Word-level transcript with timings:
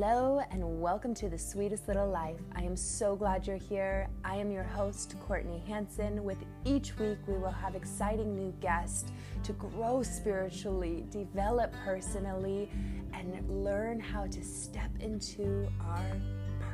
Hello, 0.00 0.40
and 0.52 0.80
welcome 0.80 1.12
to 1.14 1.28
The 1.28 1.36
Sweetest 1.36 1.88
Little 1.88 2.08
Life. 2.08 2.38
I 2.54 2.62
am 2.62 2.76
so 2.76 3.16
glad 3.16 3.48
you're 3.48 3.56
here. 3.56 4.06
I 4.24 4.36
am 4.36 4.52
your 4.52 4.62
host, 4.62 5.16
Courtney 5.26 5.60
Hanson. 5.66 6.22
With 6.22 6.38
each 6.64 6.96
week, 7.00 7.18
we 7.26 7.36
will 7.36 7.50
have 7.50 7.74
exciting 7.74 8.36
new 8.36 8.54
guests 8.60 9.10
to 9.42 9.52
grow 9.54 10.04
spiritually, 10.04 11.04
develop 11.10 11.72
personally, 11.84 12.70
and 13.12 13.44
learn 13.64 13.98
how 13.98 14.28
to 14.28 14.44
step 14.44 14.92
into 15.00 15.68
our 15.80 16.12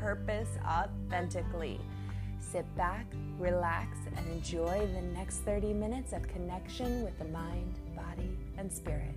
purpose 0.03 0.59
authentically. 0.63 1.81
Sit 2.39 2.67
back, 2.77 3.07
relax, 3.39 3.97
and 4.19 4.33
enjoy 4.33 4.87
the 4.93 5.01
next 5.01 5.39
30 5.47 5.73
minutes 5.73 6.13
of 6.13 6.29
connection 6.29 7.03
with 7.03 7.19
the 7.19 7.25
mind, 7.25 7.79
body, 7.97 8.37
and 8.59 8.71
spirit. 8.71 9.15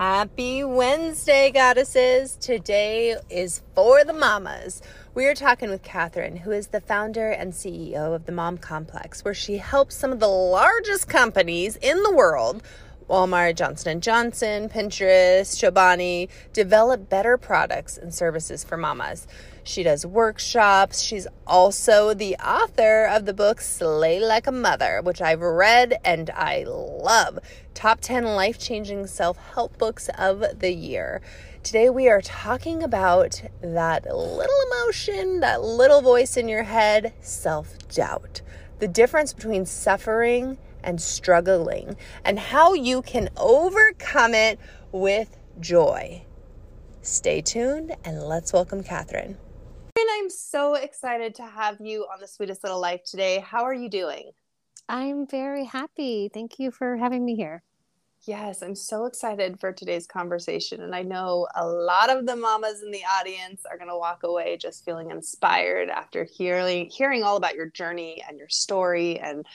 Happy 0.00 0.64
Wednesday, 0.64 1.50
goddesses! 1.50 2.34
Today 2.36 3.16
is 3.28 3.60
for 3.74 4.02
the 4.02 4.14
mamas. 4.14 4.80
We 5.12 5.26
are 5.26 5.34
talking 5.34 5.68
with 5.68 5.82
Katherine, 5.82 6.36
who 6.36 6.52
is 6.52 6.68
the 6.68 6.80
founder 6.80 7.28
and 7.28 7.52
CEO 7.52 8.14
of 8.14 8.24
the 8.24 8.32
Mom 8.32 8.56
Complex, 8.56 9.22
where 9.26 9.34
she 9.34 9.58
helps 9.58 9.94
some 9.94 10.10
of 10.10 10.18
the 10.18 10.26
largest 10.26 11.06
companies 11.06 11.76
in 11.76 12.02
the 12.02 12.14
world 12.14 12.62
Walmart, 13.10 13.56
Johnson 13.56 14.00
& 14.00 14.00
Johnson, 14.00 14.68
Pinterest, 14.68 15.56
Chobani 15.58 16.28
develop 16.52 17.08
better 17.08 17.36
products 17.36 17.98
and 17.98 18.14
services 18.14 18.62
for 18.62 18.76
mamas. 18.76 19.26
She 19.70 19.84
does 19.84 20.04
workshops. 20.04 21.00
She's 21.00 21.28
also 21.46 22.12
the 22.12 22.34
author 22.38 23.04
of 23.04 23.24
the 23.24 23.32
book 23.32 23.60
Slay 23.60 24.18
Like 24.18 24.48
a 24.48 24.52
Mother, 24.52 25.00
which 25.00 25.22
I've 25.22 25.42
read 25.42 25.96
and 26.04 26.28
I 26.30 26.64
love. 26.66 27.38
Top 27.72 28.00
10 28.00 28.24
life-changing 28.24 29.06
self-help 29.06 29.78
books 29.78 30.10
of 30.18 30.58
the 30.58 30.72
year. 30.72 31.22
Today 31.62 31.88
we 31.88 32.08
are 32.08 32.20
talking 32.20 32.82
about 32.82 33.40
that 33.62 34.06
little 34.06 34.60
emotion, 34.72 35.38
that 35.38 35.62
little 35.62 36.00
voice 36.00 36.36
in 36.36 36.48
your 36.48 36.64
head, 36.64 37.12
self-doubt. 37.20 38.42
The 38.80 38.88
difference 38.88 39.32
between 39.32 39.66
suffering 39.66 40.58
and 40.82 41.00
struggling, 41.00 41.96
and 42.24 42.40
how 42.40 42.74
you 42.74 43.02
can 43.02 43.28
overcome 43.36 44.34
it 44.34 44.58
with 44.90 45.38
joy. 45.60 46.24
Stay 47.02 47.40
tuned 47.40 47.94
and 48.04 48.20
let's 48.24 48.52
welcome 48.52 48.82
Katherine. 48.82 49.38
I'm 50.08 50.30
so 50.30 50.74
excited 50.74 51.34
to 51.36 51.42
have 51.42 51.78
you 51.80 52.06
on 52.12 52.20
the 52.20 52.26
Sweetest 52.26 52.62
Little 52.62 52.80
Life 52.80 53.02
today. 53.04 53.40
How 53.40 53.64
are 53.64 53.74
you 53.74 53.88
doing? 53.88 54.30
I'm 54.88 55.26
very 55.26 55.64
happy. 55.64 56.30
Thank 56.32 56.58
you 56.58 56.70
for 56.70 56.96
having 56.96 57.24
me 57.24 57.36
here. 57.36 57.62
Yes, 58.22 58.62
I'm 58.62 58.74
so 58.74 59.06
excited 59.06 59.58
for 59.58 59.72
today's 59.72 60.06
conversation. 60.06 60.82
And 60.82 60.94
I 60.94 61.02
know 61.02 61.48
a 61.54 61.66
lot 61.66 62.10
of 62.10 62.26
the 62.26 62.36
mamas 62.36 62.82
in 62.82 62.90
the 62.90 63.02
audience 63.18 63.62
are 63.70 63.78
going 63.78 63.88
to 63.88 63.96
walk 63.96 64.24
away 64.24 64.58
just 64.58 64.84
feeling 64.84 65.10
inspired 65.10 65.88
after 65.88 66.24
hearing 66.24 66.90
hearing 66.90 67.22
all 67.22 67.36
about 67.36 67.54
your 67.54 67.70
journey 67.70 68.22
and 68.28 68.38
your 68.38 68.50
story 68.50 69.18
and 69.18 69.46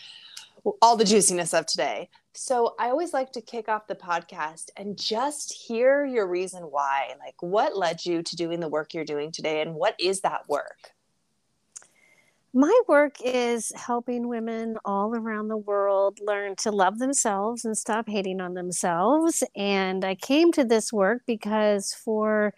all 0.82 0.96
the 0.96 1.06
juiciness 1.06 1.54
of 1.54 1.66
today. 1.66 2.10
So 2.34 2.76
I 2.80 2.90
always 2.90 3.14
like 3.14 3.32
to 3.34 3.42
kick 3.42 3.70
off 3.70 3.88
the 3.88 3.96
podcast 3.96 4.70
and 4.76 4.98
just 4.98 5.54
hear 5.54 6.06
your 6.06 6.28
reason 6.28 6.64
why. 6.64 7.14
Like, 7.20 7.36
what 7.42 7.78
led 7.78 8.06
you 8.06 8.24
to 8.24 8.36
doing 8.36 8.60
the 8.60 8.68
work 8.68 8.94
you're 8.94 9.06
doing 9.06 9.32
today, 9.32 9.62
and 9.62 9.76
what 9.76 9.96
is 10.00 10.22
that 10.22 10.50
work? 10.50 10.92
My 12.54 12.82
work 12.88 13.18
is 13.22 13.74
helping 13.76 14.30
women 14.30 14.78
all 14.86 15.14
around 15.14 15.50
the 15.50 15.58
world 15.58 16.20
learn 16.22 16.56
to 16.58 16.72
love 16.72 17.00
themselves 17.00 17.66
and 17.66 17.78
stop 17.78 18.08
hating 18.08 18.40
on 18.40 18.54
themselves. 18.54 19.44
And 19.58 20.06
I 20.06 20.16
came 20.16 20.54
to 20.54 20.64
this 20.64 20.94
work 20.94 21.24
because 21.28 21.94
for 21.94 22.54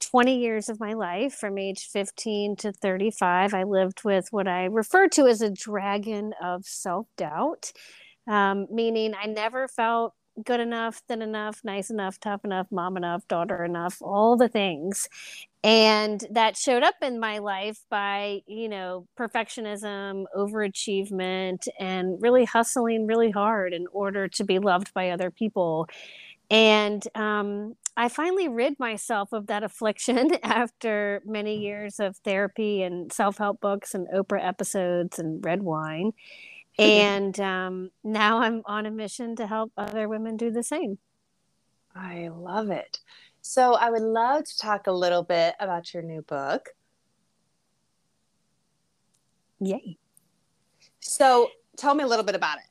20 0.00 0.38
years 0.38 0.68
of 0.68 0.80
my 0.80 0.94
life, 0.94 1.34
from 1.34 1.58
age 1.58 1.88
15 1.88 2.56
to 2.56 2.72
35, 2.72 3.54
I 3.54 3.62
lived 3.64 4.04
with 4.04 4.28
what 4.32 4.48
I 4.48 4.64
refer 4.64 5.08
to 5.08 5.26
as 5.26 5.42
a 5.42 5.50
dragon 5.50 6.32
of 6.42 6.64
self 6.64 7.06
doubt, 7.16 7.72
um, 8.26 8.66
meaning 8.70 9.14
I 9.20 9.26
never 9.26 9.68
felt 9.68 10.14
good 10.44 10.60
enough, 10.60 11.02
thin 11.08 11.22
enough, 11.22 11.60
nice 11.64 11.90
enough, 11.90 12.18
tough 12.20 12.44
enough, 12.44 12.66
mom 12.70 12.96
enough, 12.96 13.26
daughter 13.28 13.64
enough, 13.64 14.00
all 14.00 14.36
the 14.36 14.48
things. 14.48 15.08
And 15.62 16.24
that 16.30 16.56
showed 16.56 16.82
up 16.82 16.94
in 17.02 17.20
my 17.20 17.38
life 17.38 17.80
by, 17.90 18.40
you 18.46 18.68
know, 18.68 19.06
perfectionism, 19.18 20.24
overachievement, 20.34 21.68
and 21.78 22.20
really 22.22 22.44
hustling 22.46 23.06
really 23.06 23.30
hard 23.30 23.74
in 23.74 23.86
order 23.92 24.28
to 24.28 24.44
be 24.44 24.58
loved 24.58 24.94
by 24.94 25.10
other 25.10 25.30
people. 25.30 25.86
And 26.50 27.06
um, 27.14 27.76
I 27.96 28.08
finally 28.08 28.48
rid 28.48 28.78
myself 28.78 29.32
of 29.32 29.46
that 29.48 29.62
affliction 29.62 30.30
after 30.42 31.22
many 31.24 31.58
years 31.58 32.00
of 32.00 32.16
therapy 32.18 32.82
and 32.82 33.12
self 33.12 33.38
help 33.38 33.60
books 33.60 33.94
and 33.94 34.08
Oprah 34.08 34.44
episodes 34.44 35.18
and 35.18 35.44
red 35.44 35.62
wine. 35.62 36.12
And 36.78 37.38
um, 37.40 37.90
now 38.02 38.40
I'm 38.40 38.62
on 38.64 38.86
a 38.86 38.90
mission 38.90 39.36
to 39.36 39.46
help 39.46 39.70
other 39.76 40.08
women 40.08 40.38
do 40.38 40.50
the 40.50 40.62
same. 40.62 40.96
I 41.94 42.28
love 42.28 42.70
it. 42.70 43.00
So, 43.42 43.74
I 43.74 43.90
would 43.90 44.00
love 44.00 44.44
to 44.44 44.56
talk 44.56 44.86
a 44.86 44.92
little 44.92 45.22
bit 45.22 45.56
about 45.60 45.92
your 45.92 46.02
new 46.02 46.22
book. 46.22 46.70
Yay. 49.58 49.98
So, 51.00 51.50
tell 51.76 51.94
me 51.94 52.04
a 52.04 52.06
little 52.06 52.24
bit 52.24 52.34
about 52.34 52.58
it. 52.58 52.69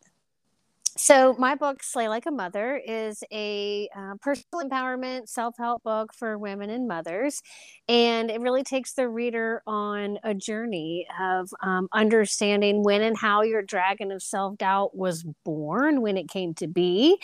So, 1.02 1.34
my 1.40 1.56
book, 1.56 1.82
Slay 1.82 2.10
Like 2.10 2.26
a 2.26 2.32
Mother, 2.32 2.76
is 2.76 3.24
a 3.32 3.88
uh, 3.96 4.16
personal 4.22 4.70
empowerment 4.70 5.30
self 5.30 5.56
help 5.58 5.82
book 5.84 6.14
for 6.14 6.38
women 6.38 6.70
and 6.70 6.90
mothers. 6.90 7.42
And 7.88 8.30
it 8.30 8.42
really 8.42 8.64
takes 8.64 8.96
the 8.96 9.08
reader 9.08 9.64
on 9.66 10.20
a 10.26 10.34
journey 10.34 11.08
of 11.22 11.54
um, 11.64 11.88
understanding 11.94 12.84
when 12.84 13.02
and 13.02 13.18
how 13.18 13.44
your 13.44 13.62
dragon 13.62 14.12
of 14.12 14.22
self 14.22 14.58
doubt 14.58 14.94
was 14.94 15.24
born, 15.46 16.02
when 16.02 16.18
it 16.18 16.28
came 16.28 16.54
to 16.56 16.68
be, 16.68 17.18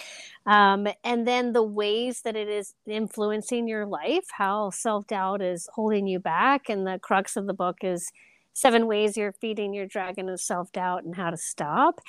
um, 0.46 0.88
and 1.04 1.28
then 1.28 1.52
the 1.52 1.62
ways 1.62 2.22
that 2.22 2.38
it 2.38 2.48
is 2.48 2.74
influencing 2.88 3.68
your 3.68 3.86
life, 3.86 4.24
how 4.32 4.70
self 4.70 5.06
doubt 5.08 5.42
is 5.42 5.68
holding 5.74 6.08
you 6.08 6.20
back. 6.20 6.70
And 6.70 6.88
the 6.88 6.98
crux 7.04 7.36
of 7.36 7.46
the 7.46 7.54
book 7.54 7.80
is 7.82 8.10
seven 8.56 8.88
ways 8.88 9.18
you're 9.18 9.34
feeding 9.34 9.74
your 9.74 9.86
dragon 9.86 10.30
of 10.30 10.40
self 10.40 10.72
doubt 10.72 11.04
and 11.04 11.16
how 11.16 11.30
to 11.30 11.38
stop. 11.38 12.00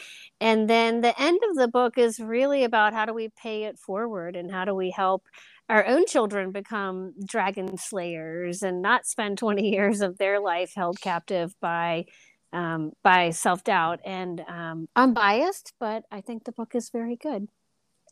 And 0.41 0.71
then 0.71 1.03
the 1.03 1.21
end 1.21 1.41
of 1.51 1.57
the 1.57 1.69
book 1.69 1.99
is 1.99 2.19
really 2.19 2.65
about 2.65 2.95
how 2.95 3.05
do 3.05 3.13
we 3.13 3.29
pay 3.29 3.65
it 3.65 3.79
forward 3.79 4.37
and 4.37 4.51
how 4.51 4.65
do 4.65 4.75
we 4.75 4.91
help 4.91 5.27
our 5.69 5.85
own 5.85 6.07
children 6.07 6.53
become 6.53 7.13
dragon 7.27 7.77
slayers 7.77 8.63
and 8.63 8.81
not 8.81 9.05
spend 9.05 9.37
20 9.39 9.69
years 9.69 10.01
of 10.01 10.17
their 10.17 10.41
life 10.41 10.73
held 10.75 11.01
captive 11.01 11.55
by 11.61 12.07
um, 12.53 12.93
by 13.03 13.31
self 13.31 13.65
doubt. 13.65 14.01
And 14.05 14.41
um, 14.49 14.89
I'm 14.97 15.13
biased, 15.13 15.75
but 15.79 16.05
I 16.11 16.21
think 16.23 16.45
the 16.45 16.53
book 16.53 16.75
is 16.75 16.91
very 16.91 17.17
good. 17.17 17.49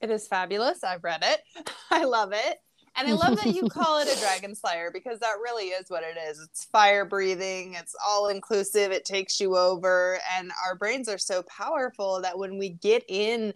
It 0.03 0.11
is 0.11 0.27
fabulous. 0.27 0.83
I've 0.83 1.05
read 1.05 1.25
it. 1.25 1.71
I 1.91 2.05
love 2.05 2.33
it. 2.33 2.59
And 2.97 3.09
I 3.09 3.13
love 3.13 3.37
that 3.37 3.55
you 3.55 3.69
call 3.69 3.99
it 4.01 4.09
a 4.15 4.21
dragon 4.21 4.55
slayer 4.55 4.91
because 4.93 5.19
that 5.21 5.39
really 5.43 5.67
is 5.67 5.91
what 5.91 6.05
it 6.05 6.17
is. 6.29 6.41
It's 6.41 6.65
fire 6.67 7.05
breathing, 7.05 7.75
it's 7.75 7.95
all 8.07 8.29
inclusive, 8.29 8.93
it 8.93 9.05
takes 9.05 9.41
you 9.41 9.57
over. 9.57 10.19
And 10.37 10.53
our 10.67 10.77
brains 10.77 11.09
are 11.09 11.19
so 11.19 11.43
powerful 11.43 12.21
that 12.23 12.39
when 12.39 12.59
we 12.59 12.71
get 12.71 13.05
in 13.09 13.53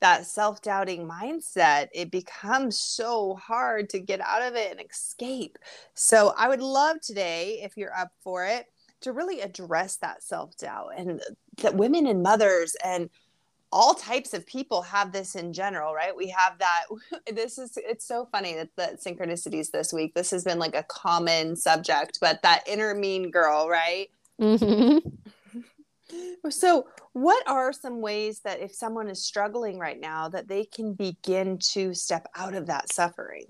that 0.00 0.26
self 0.26 0.62
doubting 0.62 1.08
mindset, 1.08 1.88
it 1.92 2.10
becomes 2.10 2.78
so 2.80 3.34
hard 3.34 3.90
to 3.90 3.98
get 3.98 4.20
out 4.20 4.42
of 4.42 4.54
it 4.54 4.70
and 4.70 4.80
escape. 4.88 5.58
So 5.94 6.32
I 6.36 6.48
would 6.48 6.62
love 6.62 7.00
today, 7.00 7.60
if 7.62 7.76
you're 7.76 7.94
up 7.94 8.12
for 8.22 8.44
it, 8.44 8.66
to 9.02 9.12
really 9.12 9.40
address 9.40 9.96
that 9.96 10.22
self 10.22 10.56
doubt 10.56 10.92
and 10.96 11.20
that 11.58 11.74
women 11.74 12.06
and 12.06 12.22
mothers 12.22 12.76
and 12.84 13.10
all 13.70 13.94
types 13.94 14.32
of 14.34 14.46
people 14.46 14.82
have 14.82 15.12
this 15.12 15.34
in 15.34 15.52
general, 15.52 15.94
right? 15.94 16.16
We 16.16 16.28
have 16.28 16.58
that. 16.58 16.84
This 17.32 17.58
is, 17.58 17.76
it's 17.76 18.06
so 18.06 18.28
funny 18.32 18.54
that 18.54 18.70
the 18.76 18.96
synchronicities 18.96 19.70
this 19.70 19.92
week, 19.92 20.14
this 20.14 20.30
has 20.30 20.44
been 20.44 20.58
like 20.58 20.74
a 20.74 20.84
common 20.84 21.56
subject, 21.56 22.18
but 22.20 22.42
that 22.42 22.66
inner 22.66 22.94
mean 22.94 23.30
girl, 23.30 23.68
right? 23.68 24.08
Mm-hmm. 24.40 24.98
so, 26.50 26.86
what 27.12 27.46
are 27.48 27.72
some 27.72 28.00
ways 28.00 28.40
that 28.40 28.60
if 28.60 28.74
someone 28.74 29.08
is 29.08 29.24
struggling 29.24 29.78
right 29.78 30.00
now, 30.00 30.28
that 30.28 30.48
they 30.48 30.64
can 30.64 30.94
begin 30.94 31.58
to 31.72 31.94
step 31.94 32.28
out 32.36 32.54
of 32.54 32.66
that 32.66 32.92
suffering? 32.92 33.46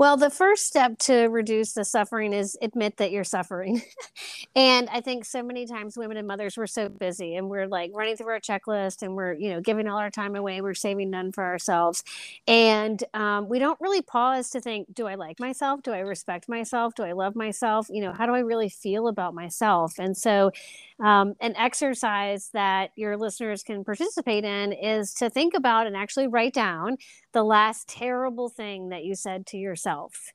Well, 0.00 0.16
the 0.16 0.30
first 0.30 0.64
step 0.64 0.96
to 1.00 1.24
reduce 1.26 1.74
the 1.74 1.84
suffering 1.84 2.32
is 2.32 2.56
admit 2.62 2.96
that 2.96 3.10
you're 3.10 3.22
suffering. 3.22 3.82
and 4.56 4.88
I 4.88 5.02
think 5.02 5.26
so 5.26 5.42
many 5.42 5.66
times 5.66 5.94
women 5.94 6.16
and 6.16 6.26
mothers 6.26 6.56
we're 6.56 6.68
so 6.68 6.88
busy 6.88 7.34
and 7.34 7.50
we're 7.50 7.66
like 7.66 7.90
running 7.94 8.16
through 8.16 8.28
our 8.32 8.40
checklist 8.40 9.02
and 9.02 9.14
we're, 9.14 9.34
you 9.34 9.50
know, 9.50 9.60
giving 9.60 9.86
all 9.86 9.98
our 9.98 10.08
time 10.10 10.36
away. 10.36 10.62
We're 10.62 10.72
saving 10.72 11.10
none 11.10 11.32
for 11.32 11.44
ourselves. 11.44 12.02
And 12.48 13.04
um, 13.12 13.46
we 13.50 13.58
don't 13.58 13.78
really 13.78 14.00
pause 14.00 14.48
to 14.52 14.60
think, 14.62 14.86
do 14.94 15.06
I 15.06 15.16
like 15.16 15.38
myself? 15.38 15.82
Do 15.82 15.92
I 15.92 15.98
respect 15.98 16.48
myself? 16.48 16.94
Do 16.94 17.02
I 17.02 17.12
love 17.12 17.36
myself? 17.36 17.88
You 17.90 18.00
know, 18.00 18.14
how 18.14 18.24
do 18.24 18.32
I 18.32 18.40
really 18.40 18.70
feel 18.70 19.06
about 19.06 19.34
myself? 19.34 19.98
And 19.98 20.16
so 20.16 20.50
um, 21.00 21.34
an 21.40 21.54
exercise 21.56 22.48
that 22.54 22.92
your 22.96 23.18
listeners 23.18 23.62
can 23.62 23.84
participate 23.84 24.44
in 24.44 24.72
is 24.72 25.12
to 25.14 25.28
think 25.28 25.52
about 25.54 25.86
and 25.86 25.94
actually 25.94 26.26
write 26.26 26.54
down 26.54 26.96
the 27.32 27.44
last 27.44 27.88
terrible 27.88 28.48
thing 28.48 28.88
that 28.90 29.04
you 29.04 29.14
said 29.14 29.46
to 29.46 29.56
yourself. 29.56 30.32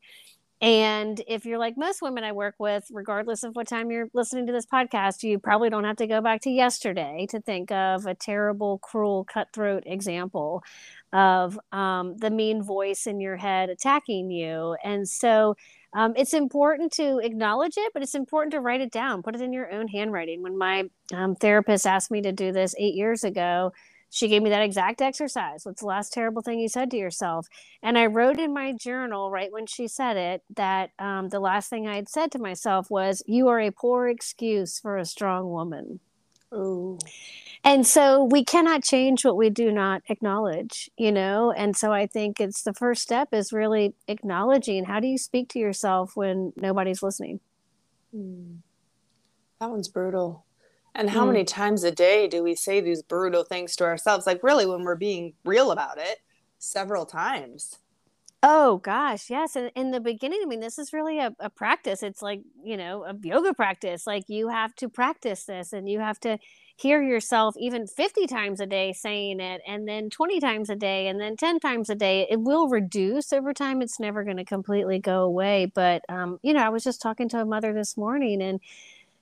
And 0.61 1.21
if 1.27 1.45
you're 1.45 1.57
like 1.57 1.77
most 1.77 2.01
women 2.01 2.23
I 2.23 2.31
work 2.31 2.55
with, 2.59 2.87
regardless 2.89 3.43
of 3.43 3.55
what 3.55 3.67
time 3.67 3.91
you're 3.91 4.07
listening 4.13 4.47
to 4.47 4.53
this 4.53 4.65
podcast, 4.65 5.21
you 5.21 5.37
probably 5.37 5.69
don't 5.69 5.83
have 5.83 5.97
to 5.97 6.07
go 6.07 6.21
back 6.21 6.41
to 6.41 6.49
yesterday 6.49 7.27
to 7.29 7.41
think 7.41 7.71
of 7.71 8.05
a 8.05 8.15
terrible, 8.15 8.79
cruel, 8.79 9.25
cutthroat 9.25 9.83
example 9.85 10.63
of 11.11 11.59
um, 11.71 12.17
the 12.17 12.31
mean 12.31 12.63
voice 12.63 13.05
in 13.05 13.19
your 13.19 13.35
head 13.35 13.69
attacking 13.69 14.31
you. 14.31 14.77
And 14.83 15.07
so 15.07 15.55
um, 15.93 16.13
it's 16.15 16.33
important 16.33 16.93
to 16.93 17.19
acknowledge 17.19 17.75
it, 17.77 17.91
but 17.93 18.01
it's 18.01 18.15
important 18.15 18.53
to 18.53 18.59
write 18.61 18.81
it 18.81 18.91
down, 18.91 19.23
put 19.23 19.35
it 19.35 19.41
in 19.41 19.53
your 19.53 19.71
own 19.71 19.87
handwriting. 19.87 20.41
When 20.41 20.57
my 20.57 20.85
um, 21.13 21.35
therapist 21.35 21.85
asked 21.85 22.11
me 22.11 22.21
to 22.21 22.31
do 22.31 22.51
this 22.51 22.75
eight 22.77 22.95
years 22.95 23.23
ago, 23.23 23.71
she 24.15 24.29
gave 24.29 24.41
me 24.41 24.49
that 24.49 24.61
exact 24.61 25.01
exercise. 25.01 25.65
What's 25.65 25.81
the 25.81 25.87
last 25.87 26.13
terrible 26.13 26.41
thing 26.41 26.57
you 26.57 26.69
said 26.69 26.89
to 26.91 26.97
yourself? 26.97 27.49
And 27.83 27.97
I 27.97 28.05
wrote 28.05 28.39
in 28.39 28.53
my 28.53 28.71
journal 28.71 29.29
right 29.29 29.51
when 29.51 29.65
she 29.65 29.89
said 29.89 30.15
it 30.15 30.41
that 30.55 30.91
um, 30.99 31.27
the 31.27 31.41
last 31.41 31.69
thing 31.69 31.85
I 31.85 31.95
had 31.95 32.07
said 32.07 32.31
to 32.31 32.39
myself 32.39 32.89
was, 32.89 33.21
You 33.25 33.49
are 33.49 33.59
a 33.59 33.71
poor 33.71 34.07
excuse 34.07 34.79
for 34.79 34.95
a 34.95 35.03
strong 35.03 35.49
woman. 35.49 35.99
Ooh. 36.53 36.97
And 37.65 37.85
so 37.85 38.23
we 38.23 38.45
cannot 38.45 38.85
change 38.85 39.25
what 39.25 39.35
we 39.35 39.49
do 39.49 39.69
not 39.69 40.01
acknowledge, 40.07 40.89
you 40.95 41.11
know? 41.11 41.51
And 41.51 41.75
so 41.75 41.91
I 41.91 42.07
think 42.07 42.39
it's 42.39 42.63
the 42.63 42.73
first 42.73 43.01
step 43.01 43.33
is 43.33 43.51
really 43.51 43.95
acknowledging 44.07 44.85
how 44.85 45.01
do 45.01 45.07
you 45.07 45.17
speak 45.17 45.49
to 45.49 45.59
yourself 45.59 46.15
when 46.15 46.53
nobody's 46.55 47.03
listening? 47.03 47.41
Mm. 48.15 48.59
That 49.59 49.71
one's 49.71 49.89
brutal. 49.89 50.45
And 50.95 51.09
how 51.09 51.25
mm. 51.25 51.33
many 51.33 51.43
times 51.43 51.83
a 51.83 51.91
day 51.91 52.27
do 52.27 52.41
we 52.41 52.55
say 52.55 52.79
these 52.79 53.03
brutal 53.03 53.43
things 53.43 53.75
to 53.75 53.83
ourselves? 53.83 54.25
Like, 54.25 54.41
really, 54.41 54.65
when 54.65 54.83
we're 54.83 54.95
being 54.95 55.33
real 55.43 55.71
about 55.71 55.97
it, 55.97 56.21
several 56.57 57.05
times. 57.05 57.79
Oh 58.47 58.77
gosh, 58.77 59.29
yes. 59.29 59.55
And 59.55 59.71
in 59.75 59.91
the 59.91 59.99
beginning, 59.99 60.39
I 60.43 60.45
mean, 60.47 60.59
this 60.59 60.77
is 60.77 60.93
really 60.93 61.19
a, 61.19 61.35
a, 61.39 61.49
practice. 61.49 62.03
It's 62.03 62.21
like, 62.21 62.41
you 62.63 62.77
know, 62.77 63.03
a 63.03 63.15
yoga 63.23 63.55
practice. 63.55 64.05
Like 64.05 64.25
you 64.27 64.49
have 64.49 64.75
to 64.75 64.87
practice 64.87 65.45
this 65.45 65.73
and 65.73 65.89
you 65.89 65.99
have 65.99 66.19
to 66.19 66.37
hear 66.77 67.01
yourself 67.01 67.55
even 67.57 67.87
50 67.87 68.27
times 68.27 68.59
a 68.59 68.65
day 68.65 68.93
saying 68.93 69.39
it, 69.39 69.61
and 69.65 69.87
then 69.87 70.09
20 70.09 70.39
times 70.41 70.69
a 70.69 70.75
day, 70.75 71.07
and 71.07 71.19
then 71.19 71.37
10 71.37 71.59
times 71.59 71.89
a 71.89 71.95
day. 71.95 72.27
It 72.29 72.41
will 72.41 72.67
reduce 72.67 73.31
over 73.33 73.53
time. 73.53 73.81
It's 73.81 73.99
never 73.99 74.23
going 74.23 74.37
to 74.37 74.45
completely 74.45 74.99
go 74.99 75.23
away. 75.23 75.71
But, 75.73 76.03
um, 76.09 76.37
you 76.43 76.53
know, 76.53 76.61
I 76.61 76.69
was 76.69 76.83
just 76.83 77.01
talking 77.01 77.29
to 77.29 77.39
a 77.39 77.45
mother 77.45 77.73
this 77.73 77.95
morning 77.97 78.41
and 78.41 78.59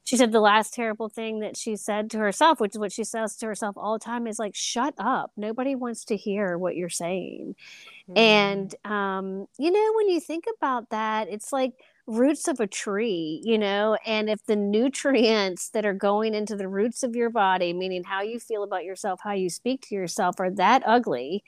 she 0.03 0.17
said 0.17 0.31
the 0.31 0.39
last 0.41 0.73
terrible 0.73 1.09
thing 1.09 1.39
that 1.39 1.55
she 1.55 1.75
said 1.75 2.11
to 2.11 2.17
herself, 2.17 2.59
which 2.59 2.73
is 2.75 2.79
what 2.79 2.91
she 2.91 3.03
says 3.03 3.35
to 3.38 3.45
herself 3.45 3.77
all 3.77 3.94
the 3.94 4.03
time, 4.03 4.27
is 4.27 4.39
like, 4.39 4.55
shut 4.55 4.94
up. 4.97 5.31
Nobody 5.38 5.75
wants 5.75 6.05
to 6.05 6.17
hear 6.17 6.57
what 6.57 6.75
you're 6.75 6.89
saying. 6.89 7.55
Mm. 8.09 8.17
And, 8.17 8.75
um, 8.85 9.47
you 9.57 9.71
know, 9.71 9.94
when 9.95 10.09
you 10.09 10.19
think 10.19 10.45
about 10.57 10.89
that, 10.89 11.29
it's 11.29 11.53
like 11.53 11.73
roots 12.05 12.50
of 12.50 12.59
a 12.59 12.67
tree, 12.67 13.41
you 13.45 13.57
know, 13.57 13.97
and 14.05 14.29
if 14.29 14.45
the 14.45 14.57
nutrients 14.57 15.69
that 15.69 15.85
are 15.85 15.94
going 15.94 16.33
into 16.33 16.55
the 16.57 16.67
roots 16.67 17.03
of 17.03 17.15
your 17.15 17.29
body, 17.29 17.71
meaning 17.71 18.03
how 18.03 18.21
you 18.21 18.39
feel 18.39 18.63
about 18.63 18.83
yourself, 18.83 19.21
how 19.23 19.31
you 19.31 19.50
speak 19.50 19.81
to 19.88 19.95
yourself, 19.95 20.38
are 20.39 20.51
that 20.51 20.83
ugly 20.85 21.44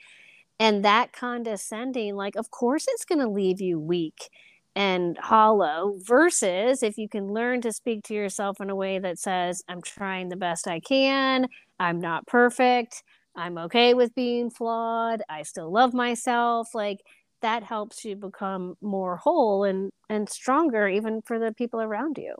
and 0.58 0.82
that 0.82 1.12
condescending, 1.12 2.16
like, 2.16 2.36
of 2.36 2.50
course 2.50 2.86
it's 2.88 3.04
going 3.04 3.18
to 3.18 3.28
leave 3.28 3.60
you 3.60 3.78
weak 3.78 4.30
and 4.76 5.18
hollow 5.18 5.96
versus 6.02 6.84
if 6.84 6.96
you 6.96 7.08
can 7.08 7.32
learn 7.32 7.60
to 7.62 7.72
speak 7.72 8.04
to 8.04 8.14
yourself 8.14 8.60
in 8.60 8.70
a 8.70 8.76
way 8.76 8.98
that 9.00 9.18
says 9.18 9.62
i'm 9.68 9.82
trying 9.82 10.28
the 10.28 10.36
best 10.36 10.68
i 10.68 10.78
can. 10.78 11.48
I'm 11.78 12.00
not 12.00 12.26
perfect. 12.26 13.02
I'm 13.34 13.58
okay 13.58 13.94
with 13.94 14.14
being 14.14 14.50
flawed. 14.50 15.22
I 15.28 15.42
still 15.42 15.70
love 15.70 15.92
myself. 15.92 16.74
Like 16.74 17.00
that 17.42 17.62
helps 17.62 18.04
you 18.04 18.16
become 18.16 18.76
more 18.80 19.16
whole 19.16 19.64
and 19.64 19.92
and 20.08 20.28
stronger 20.28 20.88
even 20.88 21.22
for 21.22 21.38
the 21.38 21.52
people 21.52 21.80
around 21.80 22.18
you. 22.18 22.34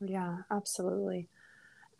Yeah 0.00 0.38
absolutely. 0.50 1.28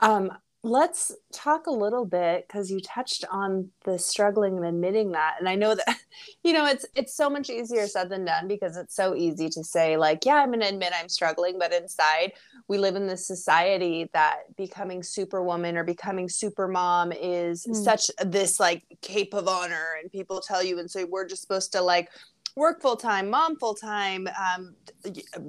Um 0.00 0.32
let's 0.66 1.12
talk 1.32 1.68
a 1.68 1.70
little 1.70 2.04
bit 2.04 2.44
because 2.46 2.72
you 2.72 2.80
touched 2.80 3.24
on 3.30 3.70
the 3.84 3.96
struggling 3.96 4.56
and 4.56 4.66
admitting 4.66 5.12
that 5.12 5.36
and 5.38 5.48
i 5.48 5.54
know 5.54 5.76
that 5.76 5.96
you 6.44 6.52
know 6.52 6.66
it's 6.66 6.84
it's 6.96 7.14
so 7.14 7.30
much 7.30 7.48
easier 7.48 7.86
said 7.86 8.10
than 8.10 8.24
done 8.24 8.48
because 8.48 8.76
it's 8.76 8.96
so 8.96 9.14
easy 9.14 9.48
to 9.48 9.62
say 9.62 9.96
like 9.96 10.26
yeah 10.26 10.34
i'm 10.34 10.48
going 10.48 10.58
to 10.58 10.68
admit 10.68 10.92
i'm 10.98 11.08
struggling 11.08 11.56
but 11.56 11.72
inside 11.72 12.32
we 12.66 12.78
live 12.78 12.96
in 12.96 13.06
this 13.06 13.24
society 13.24 14.10
that 14.12 14.38
becoming 14.56 15.04
superwoman 15.04 15.76
or 15.76 15.84
becoming 15.84 16.28
super 16.28 16.66
mom 16.66 17.12
is 17.12 17.64
mm. 17.64 17.74
such 17.76 18.10
this 18.24 18.58
like 18.58 18.82
cape 19.02 19.34
of 19.34 19.46
honor 19.46 19.94
and 20.02 20.10
people 20.10 20.40
tell 20.40 20.64
you 20.64 20.80
and 20.80 20.90
so 20.90 21.06
we're 21.08 21.28
just 21.28 21.42
supposed 21.42 21.70
to 21.70 21.80
like 21.80 22.08
work 22.56 22.80
full 22.80 22.96
time, 22.96 23.28
mom 23.28 23.56
full 23.56 23.74
time, 23.74 24.26
um, 24.28 24.74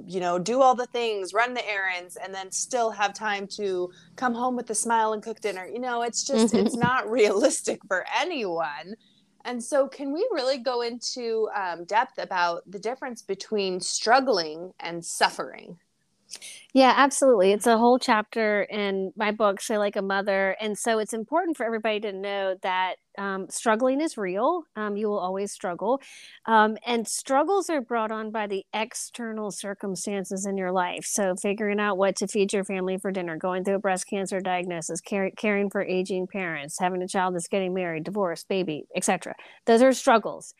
you 0.06 0.20
know, 0.20 0.38
do 0.38 0.60
all 0.60 0.74
the 0.74 0.86
things, 0.86 1.32
run 1.32 1.54
the 1.54 1.66
errands, 1.66 2.16
and 2.16 2.34
then 2.34 2.52
still 2.52 2.90
have 2.90 3.14
time 3.14 3.46
to 3.46 3.90
come 4.16 4.34
home 4.34 4.54
with 4.54 4.68
a 4.70 4.74
smile 4.74 5.14
and 5.14 5.22
cook 5.22 5.40
dinner. 5.40 5.66
You 5.66 5.80
know, 5.80 6.02
it's 6.02 6.22
just, 6.22 6.54
it's 6.54 6.76
not 6.76 7.10
realistic 7.10 7.80
for 7.88 8.04
anyone. 8.20 8.94
And 9.44 9.64
so, 9.64 9.88
can 9.88 10.12
we 10.12 10.28
really 10.30 10.58
go 10.58 10.82
into 10.82 11.48
um, 11.56 11.84
depth 11.84 12.18
about 12.18 12.70
the 12.70 12.78
difference 12.78 13.22
between 13.22 13.80
struggling 13.80 14.72
and 14.78 15.02
suffering? 15.02 15.78
Yeah, 16.74 16.92
absolutely. 16.96 17.52
It's 17.52 17.66
a 17.66 17.78
whole 17.78 17.98
chapter 17.98 18.62
in 18.62 19.12
my 19.16 19.30
book, 19.32 19.60
Slay 19.60 19.78
Like 19.78 19.96
a 19.96 20.02
Mother. 20.02 20.56
And 20.60 20.76
so 20.78 20.98
it's 20.98 21.12
important 21.12 21.56
for 21.56 21.64
everybody 21.64 22.00
to 22.00 22.12
know 22.12 22.56
that 22.62 22.96
um, 23.16 23.46
struggling 23.48 24.00
is 24.00 24.16
real. 24.16 24.62
Um, 24.76 24.96
you 24.96 25.08
will 25.08 25.18
always 25.18 25.50
struggle. 25.50 26.00
Um, 26.46 26.76
and 26.86 27.08
struggles 27.08 27.68
are 27.70 27.80
brought 27.80 28.12
on 28.12 28.30
by 28.30 28.46
the 28.46 28.64
external 28.72 29.50
circumstances 29.50 30.46
in 30.46 30.56
your 30.56 30.70
life. 30.70 31.04
So 31.04 31.34
figuring 31.40 31.80
out 31.80 31.96
what 31.98 32.16
to 32.16 32.28
feed 32.28 32.52
your 32.52 32.64
family 32.64 32.98
for 32.98 33.10
dinner, 33.10 33.36
going 33.36 33.64
through 33.64 33.76
a 33.76 33.80
breast 33.80 34.06
cancer 34.08 34.40
diagnosis, 34.40 35.00
care- 35.00 35.32
caring 35.36 35.70
for 35.70 35.82
aging 35.82 36.26
parents, 36.30 36.76
having 36.78 37.02
a 37.02 37.08
child 37.08 37.34
that's 37.34 37.48
getting 37.48 37.74
married, 37.74 38.04
divorced, 38.04 38.46
baby, 38.48 38.84
etc. 38.94 39.34
Those 39.66 39.82
are 39.82 39.92
struggles 39.92 40.54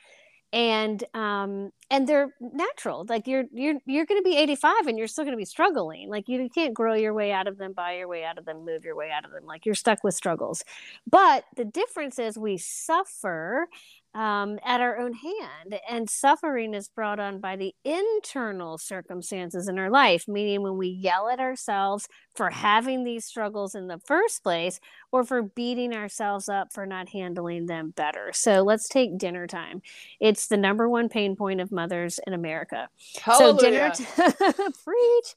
and 0.52 1.04
um 1.14 1.70
and 1.90 2.08
they're 2.08 2.34
natural 2.40 3.04
like 3.08 3.26
you're 3.26 3.44
you're 3.52 3.74
you're 3.84 4.06
going 4.06 4.18
to 4.18 4.28
be 4.28 4.36
85 4.36 4.86
and 4.86 4.98
you're 4.98 5.06
still 5.06 5.24
going 5.24 5.32
to 5.32 5.38
be 5.38 5.44
struggling 5.44 6.08
like 6.08 6.26
you 6.26 6.48
can't 6.54 6.72
grow 6.72 6.94
your 6.94 7.12
way 7.12 7.32
out 7.32 7.46
of 7.46 7.58
them 7.58 7.72
buy 7.74 7.96
your 7.96 8.08
way 8.08 8.24
out 8.24 8.38
of 8.38 8.46
them 8.46 8.64
move 8.64 8.84
your 8.84 8.96
way 8.96 9.10
out 9.10 9.26
of 9.26 9.30
them 9.30 9.44
like 9.44 9.66
you're 9.66 9.74
stuck 9.74 10.02
with 10.02 10.14
struggles 10.14 10.64
but 11.10 11.44
the 11.56 11.66
difference 11.66 12.18
is 12.18 12.38
we 12.38 12.56
suffer 12.56 13.68
um, 14.14 14.58
at 14.64 14.80
our 14.80 14.98
own 14.98 15.12
hand. 15.12 15.80
And 15.88 16.08
suffering 16.08 16.74
is 16.74 16.88
brought 16.88 17.20
on 17.20 17.40
by 17.40 17.56
the 17.56 17.74
internal 17.84 18.78
circumstances 18.78 19.68
in 19.68 19.78
our 19.78 19.90
life, 19.90 20.24
meaning 20.26 20.62
when 20.62 20.76
we 20.76 20.88
yell 20.88 21.28
at 21.28 21.40
ourselves 21.40 22.08
for 22.38 22.50
having 22.50 23.02
these 23.02 23.24
struggles 23.24 23.74
in 23.74 23.88
the 23.88 23.98
first 23.98 24.44
place 24.44 24.78
or 25.10 25.24
for 25.24 25.42
beating 25.42 25.92
ourselves 25.92 26.48
up 26.48 26.72
for 26.72 26.86
not 26.86 27.08
handling 27.08 27.66
them 27.66 27.90
better. 27.96 28.30
So 28.32 28.62
let's 28.62 28.88
take 28.88 29.18
dinner 29.18 29.48
time. 29.48 29.82
It's 30.20 30.46
the 30.46 30.56
number 30.56 30.88
one 30.88 31.08
pain 31.08 31.34
point 31.34 31.60
of 31.60 31.72
mothers 31.72 32.20
in 32.28 32.34
America. 32.34 32.88
Hallelujah. 33.20 33.92
So 33.94 34.06
dinner 34.06 34.52
t- 34.54 34.72
preach 34.84 35.34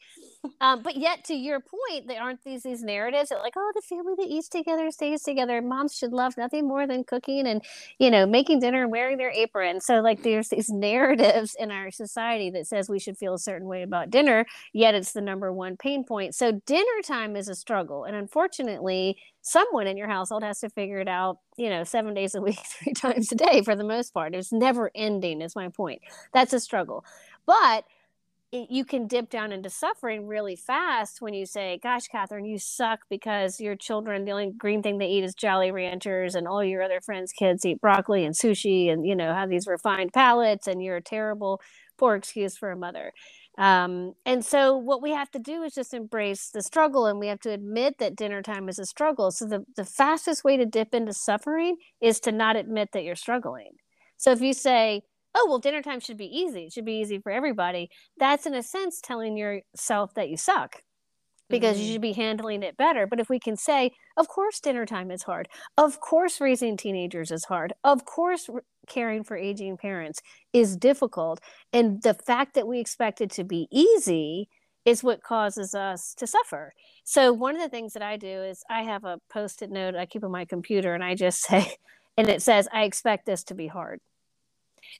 um, 0.59 0.81
but 0.81 0.95
yet, 0.95 1.23
to 1.25 1.35
your 1.35 1.59
point, 1.59 2.07
there 2.07 2.21
aren't 2.21 2.43
these 2.43 2.63
these 2.63 2.81
narratives 2.81 3.29
that 3.29 3.39
like, 3.39 3.53
oh, 3.55 3.71
the 3.75 3.81
family 3.81 4.13
that 4.17 4.27
eats 4.27 4.49
together 4.49 4.89
stays 4.89 5.21
together. 5.21 5.61
Moms 5.61 5.95
should 5.95 6.13
love 6.13 6.35
nothing 6.35 6.67
more 6.67 6.87
than 6.87 7.03
cooking 7.03 7.45
and 7.45 7.63
you 7.99 8.09
know 8.09 8.25
making 8.25 8.59
dinner 8.59 8.83
and 8.83 8.91
wearing 8.91 9.17
their 9.17 9.29
apron. 9.31 9.81
So 9.81 10.01
like, 10.01 10.23
there's 10.23 10.49
these 10.49 10.69
narratives 10.71 11.55
in 11.59 11.69
our 11.69 11.91
society 11.91 12.49
that 12.51 12.65
says 12.65 12.89
we 12.89 12.99
should 12.99 13.17
feel 13.17 13.35
a 13.35 13.39
certain 13.39 13.67
way 13.67 13.83
about 13.83 14.09
dinner. 14.09 14.45
Yet 14.73 14.95
it's 14.95 15.11
the 15.11 15.21
number 15.21 15.53
one 15.53 15.77
pain 15.77 16.03
point. 16.03 16.33
So 16.33 16.51
dinner 16.65 16.90
time 17.03 17.35
is 17.35 17.47
a 17.47 17.55
struggle, 17.55 18.03
and 18.03 18.15
unfortunately, 18.15 19.17
someone 19.41 19.87
in 19.87 19.97
your 19.97 20.07
household 20.07 20.43
has 20.43 20.59
to 20.61 20.69
figure 20.69 20.99
it 20.99 21.07
out. 21.07 21.39
You 21.57 21.69
know, 21.69 21.83
seven 21.83 22.13
days 22.13 22.35
a 22.35 22.41
week, 22.41 22.59
three 22.65 22.93
times 22.93 23.31
a 23.31 23.35
day 23.35 23.61
for 23.63 23.75
the 23.75 23.83
most 23.83 24.13
part. 24.13 24.35
It's 24.35 24.51
never 24.51 24.91
ending. 24.95 25.41
Is 25.41 25.55
my 25.55 25.69
point. 25.69 26.01
That's 26.33 26.53
a 26.53 26.59
struggle, 26.59 27.05
but 27.45 27.85
it, 28.51 28.69
you 28.69 28.83
can 28.83 29.07
dip 29.07 29.29
down 29.29 29.51
into 29.51 29.69
suffering 29.69 30.27
really 30.27 30.55
fast 30.55 31.21
when 31.21 31.33
you 31.33 31.45
say, 31.45 31.79
Gosh, 31.81 32.07
Katherine, 32.07 32.45
you 32.45 32.57
suck 32.57 33.01
because 33.09 33.59
your 33.59 33.75
children, 33.75 34.25
the 34.25 34.31
only 34.31 34.51
green 34.51 34.83
thing 34.83 34.97
they 34.97 35.07
eat 35.07 35.23
is 35.23 35.33
Jolly 35.33 35.71
Ranchers, 35.71 36.35
and 36.35 36.47
all 36.47 36.63
your 36.63 36.83
other 36.83 37.01
friends' 37.01 37.31
kids 37.31 37.65
eat 37.65 37.81
broccoli 37.81 38.25
and 38.25 38.35
sushi 38.35 38.91
and, 38.91 39.05
you 39.05 39.15
know, 39.15 39.33
have 39.33 39.49
these 39.49 39.67
refined 39.67 40.13
palates, 40.13 40.67
and 40.67 40.83
you're 40.83 40.97
a 40.97 41.01
terrible, 41.01 41.61
poor 41.97 42.15
excuse 42.15 42.57
for 42.57 42.71
a 42.71 42.75
mother. 42.75 43.13
Um, 43.57 44.13
and 44.25 44.43
so, 44.45 44.77
what 44.77 45.01
we 45.01 45.11
have 45.11 45.29
to 45.31 45.39
do 45.39 45.63
is 45.63 45.73
just 45.73 45.93
embrace 45.93 46.49
the 46.49 46.61
struggle, 46.63 47.05
and 47.05 47.19
we 47.19 47.27
have 47.27 47.41
to 47.41 47.51
admit 47.51 47.97
that 47.99 48.15
dinner 48.15 48.41
time 48.41 48.69
is 48.69 48.79
a 48.79 48.85
struggle. 48.85 49.29
So, 49.31 49.45
the, 49.45 49.65
the 49.75 49.85
fastest 49.85 50.43
way 50.43 50.57
to 50.57 50.65
dip 50.65 50.93
into 50.93 51.13
suffering 51.13 51.75
is 52.01 52.19
to 52.21 52.31
not 52.31 52.55
admit 52.55 52.89
that 52.93 53.03
you're 53.03 53.15
struggling. 53.15 53.73
So, 54.17 54.31
if 54.31 54.41
you 54.41 54.53
say, 54.53 55.01
oh 55.35 55.45
well 55.47 55.59
dinner 55.59 55.81
time 55.81 55.99
should 55.99 56.17
be 56.17 56.25
easy 56.25 56.65
it 56.65 56.73
should 56.73 56.85
be 56.85 56.99
easy 56.99 57.17
for 57.19 57.31
everybody 57.31 57.89
that's 58.17 58.45
in 58.45 58.53
a 58.53 58.61
sense 58.61 58.99
telling 59.01 59.37
yourself 59.37 60.13
that 60.13 60.29
you 60.29 60.37
suck 60.37 60.81
because 61.51 61.77
Mm-hmm. 61.77 61.85
you 61.85 61.91
should 61.93 62.01
be 62.01 62.13
handling 62.13 62.63
it 62.63 62.77
better. 62.77 63.05
But 63.05 63.19
if 63.19 63.29
we 63.29 63.39
can 63.39 63.55
say, 63.55 63.91
of 64.17 64.27
course, 64.27 64.59
dinner 64.59 64.85
time 64.85 65.11
is 65.11 65.23
hard. 65.23 65.47
Of 65.77 65.99
course, 65.99 66.41
raising 66.41 66.77
teenagers 66.77 67.31
is 67.31 67.45
hard. 67.45 67.73
Of 67.83 68.05
course, 68.05 68.49
caring 68.87 69.23
for 69.23 69.37
aging 69.37 69.77
parents 69.77 70.19
is 70.53 70.75
difficult. 70.77 71.39
And 71.71 72.01
the 72.01 72.13
fact 72.13 72.55
that 72.55 72.67
we 72.67 72.79
expect 72.79 73.21
it 73.21 73.31
to 73.31 73.43
be 73.43 73.67
easy 73.71 74.49
is 74.85 75.03
what 75.03 75.21
causes 75.21 75.75
us 75.75 76.15
to 76.17 76.25
suffer. 76.25 76.73
So, 77.03 77.31
one 77.33 77.55
of 77.55 77.61
the 77.61 77.69
things 77.69 77.93
that 77.93 78.01
I 78.01 78.17
do 78.17 78.27
is 78.27 78.63
I 78.69 78.83
have 78.83 79.03
a 79.03 79.19
post 79.31 79.61
it 79.61 79.69
note 79.69 79.95
I 79.95 80.07
keep 80.07 80.23
on 80.23 80.31
my 80.31 80.45
computer 80.45 80.95
and 80.95 81.03
I 81.03 81.13
just 81.13 81.41
say, 81.47 81.75
and 82.17 82.27
it 82.27 82.41
says, 82.41 82.67
I 82.73 82.83
expect 82.83 83.25
this 83.25 83.43
to 83.45 83.53
be 83.53 83.67
hard. 83.67 83.99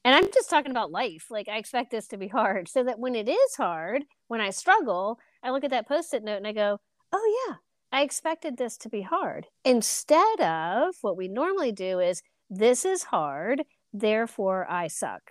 And 0.06 0.16
I'm 0.16 0.32
just 0.32 0.50
talking 0.50 0.72
about 0.72 0.92
life. 0.92 1.26
Like, 1.32 1.50
I 1.50 1.58
expect 1.58 1.92
this 1.92 2.08
to 2.10 2.18
be 2.18 2.28
hard 2.28 2.70
so 2.70 2.84
that 2.84 3.00
when 3.00 3.16
it 3.16 3.28
is 3.28 3.56
hard, 3.56 4.04
when 4.28 4.40
I 4.40 4.52
struggle, 4.52 5.18
I 5.44 5.52
look 5.52 5.64
at 5.64 5.72
that 5.72 5.88
post 5.88 6.14
it 6.14 6.24
note 6.24 6.38
and 6.38 6.48
I 6.48 6.54
go, 6.54 6.80
oh, 7.12 7.46
yeah, 7.48 7.56
I 7.92 8.04
expected 8.04 8.58
this 8.58 8.78
to 8.78 8.90
be 8.90 9.02
hard. 9.02 9.48
Instead 9.66 10.40
of 10.40 10.96
what 11.02 11.18
we 11.18 11.28
normally 11.28 11.72
do 11.72 12.00
is, 12.00 12.22
this 12.50 12.86
is 12.86 13.04
hard, 13.04 13.64
therefore 13.94 14.70
I 14.70 14.88
suck. 14.88 15.22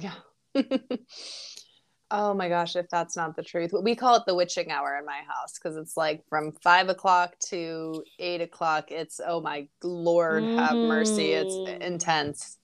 Yeah. 0.00 0.14
oh 2.10 2.34
my 2.34 2.48
gosh, 2.48 2.76
if 2.76 2.88
that's 2.88 3.16
not 3.16 3.36
the 3.36 3.42
truth. 3.42 3.72
We 3.82 3.94
call 3.94 4.16
it 4.16 4.22
the 4.26 4.34
witching 4.34 4.70
hour 4.70 4.96
in 4.98 5.04
my 5.04 5.20
house 5.28 5.58
because 5.58 5.76
it's 5.76 5.96
like 5.96 6.24
from 6.28 6.52
five 6.62 6.88
o'clock 6.88 7.36
to 7.48 8.02
eight 8.18 8.40
o'clock. 8.40 8.90
It's, 8.90 9.20
oh 9.24 9.40
my 9.40 9.68
Lord, 9.82 10.44
have 10.44 10.82
mercy. 10.82 11.32
It's 11.32 11.56
Mm. 11.56 11.82
intense. 11.82 12.56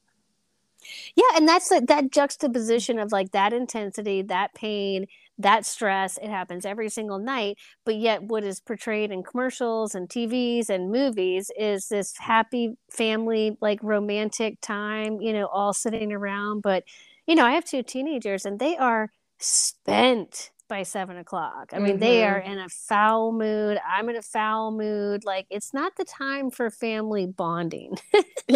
Yeah, 1.16 1.24
and 1.34 1.48
that's 1.48 1.70
like 1.70 1.86
that 1.86 2.12
juxtaposition 2.12 2.98
of 2.98 3.10
like 3.10 3.32
that 3.32 3.52
intensity, 3.52 4.22
that 4.22 4.54
pain, 4.54 5.06
that 5.38 5.66
stress. 5.66 6.18
It 6.18 6.28
happens 6.30 6.64
every 6.64 6.88
single 6.88 7.18
night, 7.18 7.58
but 7.84 7.96
yet 7.96 8.22
what 8.22 8.44
is 8.44 8.60
portrayed 8.60 9.10
in 9.10 9.22
commercials 9.22 9.94
and 9.94 10.08
TVs 10.08 10.70
and 10.70 10.90
movies 10.90 11.50
is 11.58 11.88
this 11.88 12.16
happy 12.18 12.76
family, 12.90 13.56
like 13.60 13.80
romantic 13.82 14.60
time, 14.60 15.20
you 15.20 15.32
know, 15.32 15.46
all 15.46 15.72
sitting 15.72 16.12
around. 16.12 16.62
But 16.62 16.84
you 17.26 17.34
know, 17.34 17.44
I 17.44 17.52
have 17.52 17.64
two 17.64 17.82
teenagers 17.82 18.44
and 18.44 18.58
they 18.58 18.76
are 18.76 19.10
spent 19.38 20.50
by 20.68 20.82
seven 20.82 21.16
o'clock. 21.16 21.70
I 21.72 21.78
mean, 21.78 21.98
they 21.98 22.24
Mhm. 22.24 22.24
are 22.24 22.38
in 22.38 22.58
a 22.58 22.68
foul 22.68 23.32
mood. 23.32 23.78
I'm 23.86 24.08
in 24.08 24.16
a 24.16 24.22
foul 24.22 24.72
mood. 24.72 25.24
Like, 25.24 25.46
it's 25.50 25.72
not 25.72 25.96
the 25.96 26.04
time 26.04 26.50
for 26.50 26.70
family 26.70 27.26
bonding 27.26 27.96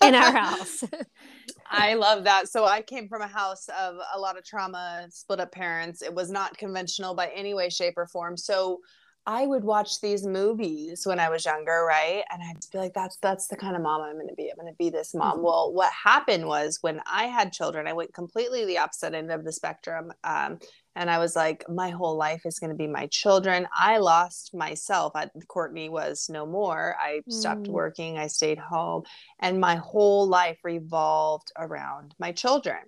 in 0.00 0.14
our 0.14 0.32
house. 0.32 0.82
I 1.70 1.94
love 1.94 2.24
that. 2.24 2.48
So 2.48 2.64
I 2.64 2.82
came 2.82 3.08
from 3.08 3.22
a 3.22 3.26
house 3.26 3.68
of 3.80 3.96
a 4.14 4.18
lot 4.18 4.38
of 4.38 4.44
trauma, 4.44 5.06
split 5.10 5.40
up 5.40 5.52
parents. 5.52 6.02
It 6.02 6.14
was 6.14 6.30
not 6.30 6.56
conventional 6.58 7.14
by 7.14 7.28
any 7.28 7.54
way, 7.54 7.68
shape, 7.70 7.94
or 7.96 8.06
form. 8.06 8.36
So 8.36 8.80
I 9.26 9.46
would 9.46 9.64
watch 9.64 10.00
these 10.00 10.24
movies 10.24 11.04
when 11.04 11.18
I 11.18 11.28
was 11.28 11.44
younger, 11.44 11.84
right? 11.86 12.22
And 12.30 12.42
I'd 12.42 12.58
be 12.70 12.78
like, 12.78 12.94
that's 12.94 13.16
that's 13.20 13.48
the 13.48 13.56
kind 13.56 13.74
of 13.74 13.82
mom 13.82 14.02
I'm 14.02 14.16
gonna 14.18 14.34
be. 14.36 14.50
I'm 14.50 14.56
gonna 14.56 14.72
be 14.78 14.88
this 14.90 15.14
mom. 15.14 15.38
Mhm. 15.38 15.42
Well, 15.42 15.72
what 15.72 15.92
happened 15.92 16.46
was 16.46 16.78
when 16.82 17.00
I 17.06 17.24
had 17.24 17.52
children, 17.52 17.88
I 17.88 17.92
went 17.92 18.14
completely 18.14 18.64
the 18.64 18.78
opposite 18.78 19.14
end 19.14 19.32
of 19.32 19.44
the 19.44 19.52
spectrum. 19.52 20.12
Um, 20.22 20.60
and 20.96 21.10
I 21.10 21.18
was 21.18 21.36
like, 21.36 21.64
my 21.68 21.90
whole 21.90 22.16
life 22.16 22.42
is 22.46 22.58
gonna 22.58 22.74
be 22.74 22.88
my 22.88 23.06
children. 23.08 23.68
I 23.72 23.98
lost 23.98 24.54
myself. 24.54 25.12
I, 25.14 25.28
Courtney 25.46 25.88
was 25.88 26.28
no 26.28 26.46
more. 26.46 26.96
I 27.00 27.20
stopped 27.28 27.68
Mm. 27.68 27.72
working, 27.72 28.18
I 28.18 28.26
stayed 28.28 28.58
home 28.58 29.04
and 29.38 29.60
my 29.60 29.76
whole 29.76 30.26
life 30.26 30.58
revolved 30.64 31.52
around 31.56 32.14
my 32.18 32.32
children. 32.32 32.78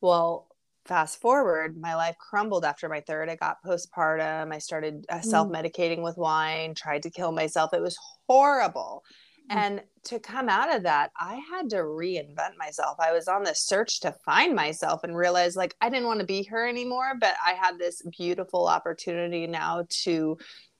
Well, 0.00 0.46
fast 0.84 1.20
forward, 1.20 1.76
my 1.76 1.94
life 1.96 2.16
crumbled 2.18 2.64
after 2.64 2.88
my 2.88 3.00
third. 3.00 3.28
I 3.28 3.36
got 3.36 3.62
postpartum. 3.62 4.54
I 4.54 4.58
started 4.58 5.04
uh, 5.10 5.16
Mm. 5.16 5.24
self 5.24 5.48
medicating 5.48 6.02
with 6.02 6.16
wine, 6.16 6.74
tried 6.74 7.02
to 7.02 7.10
kill 7.10 7.32
myself. 7.32 7.74
It 7.74 7.82
was 7.82 7.98
horrible. 8.28 9.04
Mm. 9.50 9.56
And 9.56 9.82
to 10.08 10.18
come 10.18 10.48
out 10.48 10.74
of 10.74 10.82
that, 10.84 11.10
I 11.18 11.40
had 11.50 11.70
to 11.70 11.76
reinvent 11.76 12.56
myself. 12.58 12.98
I 12.98 13.12
was 13.12 13.28
on 13.28 13.44
this 13.44 13.60
search 13.60 14.00
to 14.00 14.12
find 14.24 14.54
myself 14.54 15.04
and 15.04 15.16
realize 15.16 15.54
like 15.54 15.74
I 15.80 15.90
didn't 15.90 16.06
want 16.06 16.20
to 16.20 16.26
be 16.26 16.42
her 16.44 16.66
anymore, 16.66 17.12
but 17.20 17.34
I 17.44 17.52
had 17.52 17.78
this 17.78 18.02
beautiful 18.16 18.66
opportunity 18.66 19.46
now 19.46 19.86
to 20.04 20.38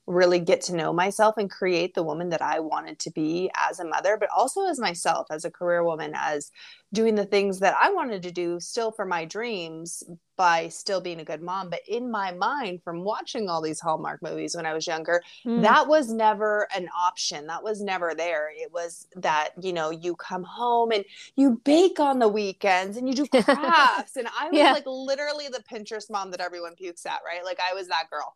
really 0.08 0.40
get 0.40 0.62
to 0.62 0.74
know 0.74 0.92
myself 0.92 1.36
and 1.36 1.50
create 1.50 1.94
the 1.94 2.02
woman 2.02 2.30
that 2.30 2.40
I 2.42 2.60
wanted 2.60 2.98
to 3.00 3.10
be 3.10 3.50
as 3.54 3.78
a 3.78 3.84
mother, 3.84 4.16
but 4.18 4.30
also 4.34 4.66
as 4.66 4.78
myself, 4.78 5.26
as 5.30 5.44
a 5.44 5.50
career 5.50 5.84
woman, 5.84 6.12
as 6.14 6.50
doing 6.92 7.14
the 7.14 7.26
things 7.26 7.60
that 7.60 7.76
I 7.78 7.90
wanted 7.92 8.22
to 8.22 8.32
do 8.32 8.58
still 8.60 8.90
for 8.90 9.04
my 9.04 9.26
dreams 9.26 10.02
by 10.36 10.68
still 10.68 11.00
being 11.00 11.20
a 11.20 11.24
good 11.24 11.42
mom. 11.42 11.68
But 11.68 11.80
in 11.86 12.10
my 12.10 12.32
mind, 12.32 12.82
from 12.82 13.04
watching 13.04 13.48
all 13.50 13.60
these 13.60 13.80
Hallmark 13.80 14.22
movies 14.22 14.56
when 14.56 14.64
I 14.64 14.72
was 14.72 14.86
younger, 14.86 15.20
Mm. 15.44 15.62
that 15.62 15.88
was 15.88 16.10
never 16.10 16.66
an 16.74 16.88
option. 16.96 17.46
That 17.48 17.62
was 17.62 17.82
never 17.82 18.14
there. 18.14 18.48
It 18.54 18.72
was 18.72 19.06
that, 19.16 19.50
you 19.60 19.72
know, 19.74 19.90
you 19.90 20.16
come 20.16 20.44
home 20.44 20.92
and 20.92 21.04
you 21.36 21.60
bake 21.64 22.00
on 22.00 22.18
the 22.18 22.28
weekends 22.28 22.96
and 22.96 23.08
you 23.08 23.14
do 23.14 23.26
crafts. 23.44 24.16
and 24.16 24.28
I 24.38 24.46
was 24.50 24.54
Yeah. 24.56 24.72
like 24.72 24.84
literally 24.86 25.48
the 25.48 25.62
Pinterest 25.70 26.08
mom 26.10 26.30
that 26.30 26.40
everyone 26.40 26.76
pukes 26.76 27.04
at, 27.04 27.20
right? 27.26 27.44
Like 27.44 27.58
I 27.60 27.74
was 27.74 27.88
that 27.88 28.08
girl 28.10 28.34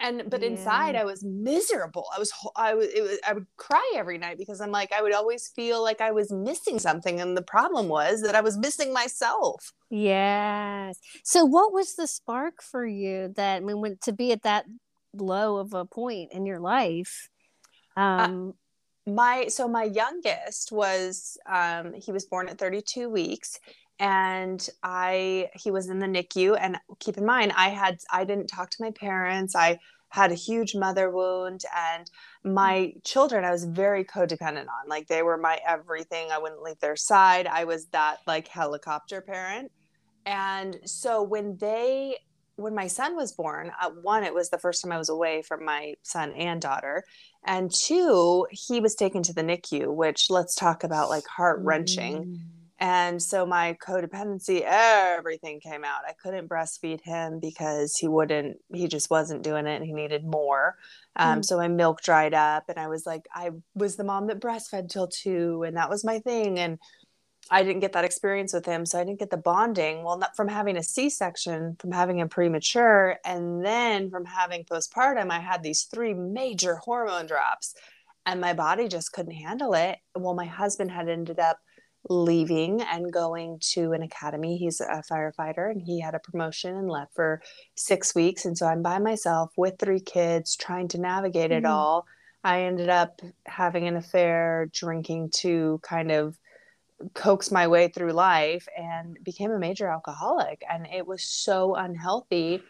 and 0.00 0.24
but 0.28 0.42
inside 0.42 0.94
i 0.94 1.04
was 1.04 1.24
miserable 1.24 2.06
i 2.14 2.18
was 2.18 2.32
i 2.56 2.74
was, 2.74 2.86
it 2.86 3.02
was 3.02 3.18
i 3.26 3.32
would 3.32 3.46
cry 3.56 3.92
every 3.96 4.18
night 4.18 4.38
because 4.38 4.60
i'm 4.60 4.70
like 4.70 4.92
i 4.92 5.02
would 5.02 5.14
always 5.14 5.48
feel 5.48 5.82
like 5.82 6.00
i 6.00 6.10
was 6.10 6.32
missing 6.32 6.78
something 6.78 7.20
and 7.20 7.36
the 7.36 7.42
problem 7.42 7.88
was 7.88 8.22
that 8.22 8.34
i 8.34 8.40
was 8.40 8.56
missing 8.56 8.92
myself 8.92 9.72
Yes. 9.90 10.98
So, 11.24 11.44
what 11.44 11.72
was 11.72 11.94
the 11.94 12.06
spark 12.06 12.62
for 12.62 12.86
you 12.86 13.32
that 13.36 13.56
I 13.56 13.60
mean, 13.60 13.80
when 13.80 13.98
to 14.02 14.12
be 14.12 14.32
at 14.32 14.42
that 14.42 14.66
low 15.14 15.56
of 15.56 15.72
a 15.74 15.84
point 15.84 16.32
in 16.32 16.44
your 16.44 16.60
life? 16.60 17.28
Um, 17.96 18.54
my 19.06 19.46
so 19.48 19.66
my 19.66 19.84
youngest 19.84 20.70
was 20.70 21.38
um 21.50 21.94
he 21.94 22.12
was 22.12 22.26
born 22.26 22.48
at 22.48 22.58
32 22.58 23.08
weeks 23.08 23.58
and 23.98 24.68
i 24.82 25.50
he 25.54 25.70
was 25.70 25.88
in 25.88 25.98
the 25.98 26.06
nicu 26.06 26.54
and 26.54 26.78
keep 27.00 27.18
in 27.18 27.26
mind 27.26 27.52
i 27.56 27.68
had 27.68 27.98
i 28.12 28.24
didn't 28.24 28.46
talk 28.46 28.70
to 28.70 28.82
my 28.82 28.90
parents. 28.92 29.54
I 29.56 29.78
had 30.10 30.32
a 30.32 30.36
huge 30.36 30.74
mother 30.74 31.10
wound 31.10 31.64
and 31.76 32.10
my 32.42 32.94
children 33.04 33.44
i 33.44 33.50
was 33.50 33.64
very 33.64 34.04
codependent 34.04 34.68
on. 34.68 34.88
Like 34.88 35.06
they 35.06 35.22
were 35.22 35.36
my 35.36 35.60
everything. 35.66 36.30
I 36.30 36.38
wouldn't 36.38 36.62
leave 36.62 36.80
their 36.80 36.96
side. 36.96 37.46
I 37.46 37.64
was 37.64 37.86
that 37.88 38.18
like 38.26 38.48
helicopter 38.48 39.20
parent. 39.20 39.70
And 40.24 40.78
so 40.84 41.22
when 41.22 41.56
they 41.58 42.16
when 42.56 42.74
my 42.74 42.86
son 42.86 43.16
was 43.16 43.32
born 43.32 43.70
uh, 43.80 43.90
one 44.02 44.24
it 44.24 44.34
was 44.34 44.50
the 44.50 44.58
first 44.58 44.82
time 44.82 44.90
i 44.90 44.98
was 44.98 45.08
away 45.08 45.42
from 45.42 45.64
my 45.64 45.94
son 46.02 46.32
and 46.32 46.60
daughter. 46.60 47.04
And 47.44 47.72
two 47.72 48.46
he 48.50 48.80
was 48.80 48.94
taken 48.94 49.22
to 49.24 49.32
the 49.32 49.42
nicu 49.42 49.92
which 49.92 50.30
let's 50.30 50.54
talk 50.54 50.84
about 50.84 51.10
like 51.10 51.26
heart 51.26 51.60
wrenching. 51.62 52.24
Mm, 52.24 52.38
and 52.80 53.20
so 53.20 53.44
my 53.44 53.76
codependency, 53.84 54.62
everything 54.64 55.60
came 55.60 55.84
out. 55.84 56.02
I 56.06 56.12
couldn't 56.12 56.48
breastfeed 56.48 57.00
him 57.00 57.40
because 57.40 57.96
he 57.96 58.06
wouldn't, 58.06 58.58
he 58.72 58.86
just 58.86 59.10
wasn't 59.10 59.42
doing 59.42 59.66
it 59.66 59.76
and 59.76 59.84
he 59.84 59.92
needed 59.92 60.24
more. 60.24 60.76
Um, 61.16 61.40
Mm. 61.40 61.44
So 61.44 61.56
my 61.56 61.68
milk 61.68 62.02
dried 62.02 62.34
up 62.34 62.64
and 62.68 62.78
I 62.78 62.86
was 62.86 63.04
like, 63.04 63.26
I 63.34 63.50
was 63.74 63.96
the 63.96 64.04
mom 64.04 64.28
that 64.28 64.40
breastfed 64.40 64.90
till 64.90 65.08
two 65.08 65.64
and 65.64 65.76
that 65.76 65.90
was 65.90 66.04
my 66.04 66.20
thing. 66.20 66.60
And 66.60 66.78
I 67.50 67.64
didn't 67.64 67.80
get 67.80 67.94
that 67.94 68.04
experience 68.04 68.52
with 68.52 68.66
him. 68.66 68.86
So 68.86 69.00
I 69.00 69.04
didn't 69.04 69.18
get 69.18 69.30
the 69.30 69.36
bonding. 69.38 70.04
Well, 70.04 70.18
not 70.18 70.36
from 70.36 70.48
having 70.48 70.76
a 70.76 70.82
C 70.82 71.10
section, 71.10 71.76
from 71.80 71.90
having 71.90 72.18
him 72.20 72.28
premature, 72.28 73.18
and 73.24 73.64
then 73.64 74.10
from 74.10 74.24
having 74.24 74.64
postpartum, 74.64 75.30
I 75.30 75.40
had 75.40 75.62
these 75.62 75.84
three 75.84 76.14
major 76.14 76.76
hormone 76.76 77.26
drops 77.26 77.74
and 78.24 78.40
my 78.40 78.52
body 78.52 78.86
just 78.86 79.12
couldn't 79.12 79.32
handle 79.32 79.74
it. 79.74 79.98
Well, 80.14 80.34
my 80.34 80.44
husband 80.44 80.90
had 80.90 81.08
ended 81.08 81.40
up 81.40 81.58
leaving 82.08 82.82
and 82.82 83.12
going 83.12 83.58
to 83.72 83.92
an 83.92 84.02
academy. 84.02 84.56
He's 84.56 84.80
a 84.80 85.02
firefighter 85.10 85.70
and 85.70 85.82
he 85.82 86.00
had 86.00 86.14
a 86.14 86.18
promotion 86.18 86.76
and 86.76 86.88
left 86.88 87.14
for 87.14 87.42
six 87.74 88.14
weeks. 88.14 88.44
And 88.44 88.56
so 88.56 88.66
I'm 88.66 88.82
by 88.82 88.98
myself 88.98 89.52
with 89.56 89.78
three 89.78 90.00
kids 90.00 90.56
trying 90.56 90.88
to 90.88 90.98
navigate 91.00 91.50
it 91.52 91.64
Mhm. 91.64 91.70
all. 91.70 92.06
I 92.44 92.62
ended 92.62 92.88
up 92.88 93.20
having 93.46 93.86
an 93.88 93.96
affair, 93.96 94.66
drinking 94.72 95.30
to 95.30 95.80
kind 95.82 96.10
of 96.10 96.38
coax 97.14 97.50
my 97.50 97.66
way 97.68 97.88
through 97.88 98.12
life 98.12 98.66
and 98.76 99.18
became 99.22 99.50
a 99.52 99.58
major 99.58 99.88
alcoholic. 99.88 100.64
And 100.68 100.86
it 100.86 101.06
was 101.06 101.22
so 101.24 101.74
unhealthy. 101.74 102.62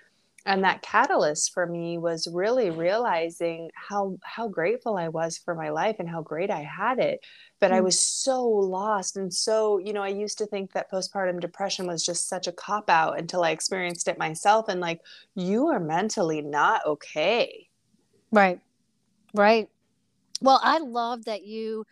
And 0.49 0.65
that 0.65 0.83
catalyst 0.83 1.53
for 1.55 1.67
me 1.67 1.99
was 1.99 2.27
really 2.33 2.71
realizing 2.71 3.71
how 3.77 4.19
how 4.25 4.49
grateful 4.49 4.97
I 4.99 5.09
was 5.09 5.39
for 5.39 5.55
my 5.55 5.71
life 5.71 5.97
and 6.01 6.11
how 6.11 6.23
great 6.23 6.51
I 6.51 6.63
had 6.63 7.01
it. 7.01 7.21
But 7.61 7.73
I 7.73 7.81
Mm. 7.81 7.85
was 7.85 8.01
so 8.01 8.45
lost 8.49 9.17
and 9.19 9.33
so, 9.35 9.79
you 9.79 9.93
know, 9.95 10.03
I 10.03 10.09
used 10.09 10.39
to 10.39 10.47
think 10.47 10.73
that 10.73 10.91
postpartum 10.91 11.41
depression 11.41 11.87
was 11.87 12.05
just 12.05 12.29
such 12.29 12.49
a 12.49 12.53
cop 12.53 12.91
out 12.91 13.19
until 13.21 13.45
I 13.45 13.53
experienced 13.53 14.09
it 14.09 14.19
myself 14.19 14.69
and 14.69 14.81
like 14.81 15.03
you 15.37 15.69
are 15.69 15.81
mentally 15.81 16.43
not 16.43 16.87
okay. 16.87 17.69
right. 18.33 18.61
Right. 19.35 19.69
Well, 20.43 20.61
I 20.63 20.79
love 20.79 21.27
that 21.27 21.45
you 21.45 21.87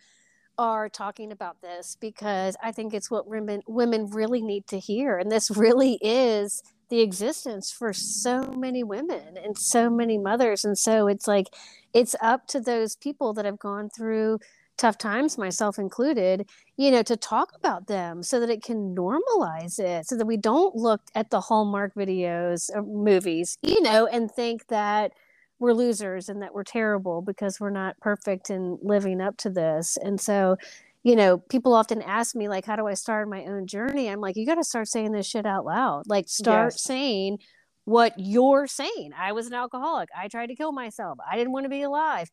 are 0.57 0.89
talking 0.89 1.31
about 1.31 1.61
this 1.61 1.97
because 2.01 2.55
I 2.63 2.71
think 2.71 2.93
it's 2.93 3.11
what 3.11 3.27
women 3.27 3.61
women 3.67 4.07
really 4.09 4.41
need 4.41 4.67
to 4.67 4.79
hear, 4.79 5.17
and 5.19 5.31
this 5.31 5.51
really 5.51 5.99
is 6.01 6.63
the 6.89 7.01
existence 7.01 7.71
for 7.71 7.93
so 7.93 8.43
many 8.57 8.83
women 8.83 9.37
and 9.37 9.57
so 9.57 9.89
many 9.89 10.17
mothers. 10.17 10.63
And 10.63 10.77
so 10.77 11.07
it's 11.07 11.27
like, 11.27 11.47
it's 11.93 12.15
up 12.21 12.47
to 12.47 12.59
those 12.59 12.95
people 12.95 13.33
that 13.33 13.45
have 13.45 13.59
gone 13.59 13.89
through 13.89 14.39
tough 14.77 14.97
times, 14.97 15.37
myself 15.37 15.79
included, 15.79 16.47
you 16.77 16.91
know, 16.91 17.01
to 17.01 17.17
talk 17.17 17.51
about 17.55 17.87
them 17.87 18.21
so 18.21 18.39
that 18.39 18.49
it 18.49 18.63
can 18.63 18.95
normalize 18.95 19.79
it, 19.79 20.07
so 20.07 20.15
that 20.15 20.27
we 20.27 20.37
don't 20.37 20.75
look 20.75 21.01
at 21.15 21.31
the 21.31 21.41
Hallmark 21.41 21.95
videos 21.95 22.69
or 22.73 22.83
movies, 22.83 23.57
you 23.63 23.81
know, 23.81 24.05
and 24.05 24.31
think 24.31 24.67
that 24.67 25.13
we're 25.59 25.73
losers 25.73 26.29
and 26.29 26.41
that 26.43 26.53
we're 26.53 26.63
terrible 26.63 27.21
because 27.21 27.59
we're 27.59 27.71
not 27.71 27.99
perfect 27.99 28.49
in 28.51 28.77
living 28.83 29.19
up 29.19 29.37
to 29.37 29.49
this. 29.49 29.97
And 29.97 30.21
so, 30.21 30.57
you 31.03 31.15
know, 31.15 31.37
people 31.37 31.73
often 31.73 32.01
ask 32.01 32.35
me, 32.35 32.49
like, 32.49 32.65
how 32.65 32.75
do 32.75 32.87
I 32.87 32.93
start 32.93 33.29
my 33.29 33.45
own 33.45 33.67
journey? 33.67 34.09
I'm 34.09 34.19
like, 34.19 34.35
you 34.35 34.45
got 34.45 34.55
to 34.55 34.63
start 34.63 34.87
saying 34.87 35.11
this 35.11 35.27
shit 35.27 35.45
out 35.45 35.65
loud. 35.65 36.03
Like, 36.07 36.27
start 36.27 36.73
yes. 36.73 36.83
saying 36.83 37.37
what 37.85 38.13
you're 38.17 38.67
saying. 38.67 39.11
I 39.17 39.31
was 39.31 39.47
an 39.47 39.53
alcoholic. 39.53 40.09
I 40.17 40.27
tried 40.27 40.47
to 40.47 40.55
kill 40.55 40.73
myself. 40.73 41.17
I 41.29 41.37
didn't 41.37 41.53
want 41.53 41.65
to 41.65 41.69
be 41.69 41.83
alive 41.83 42.29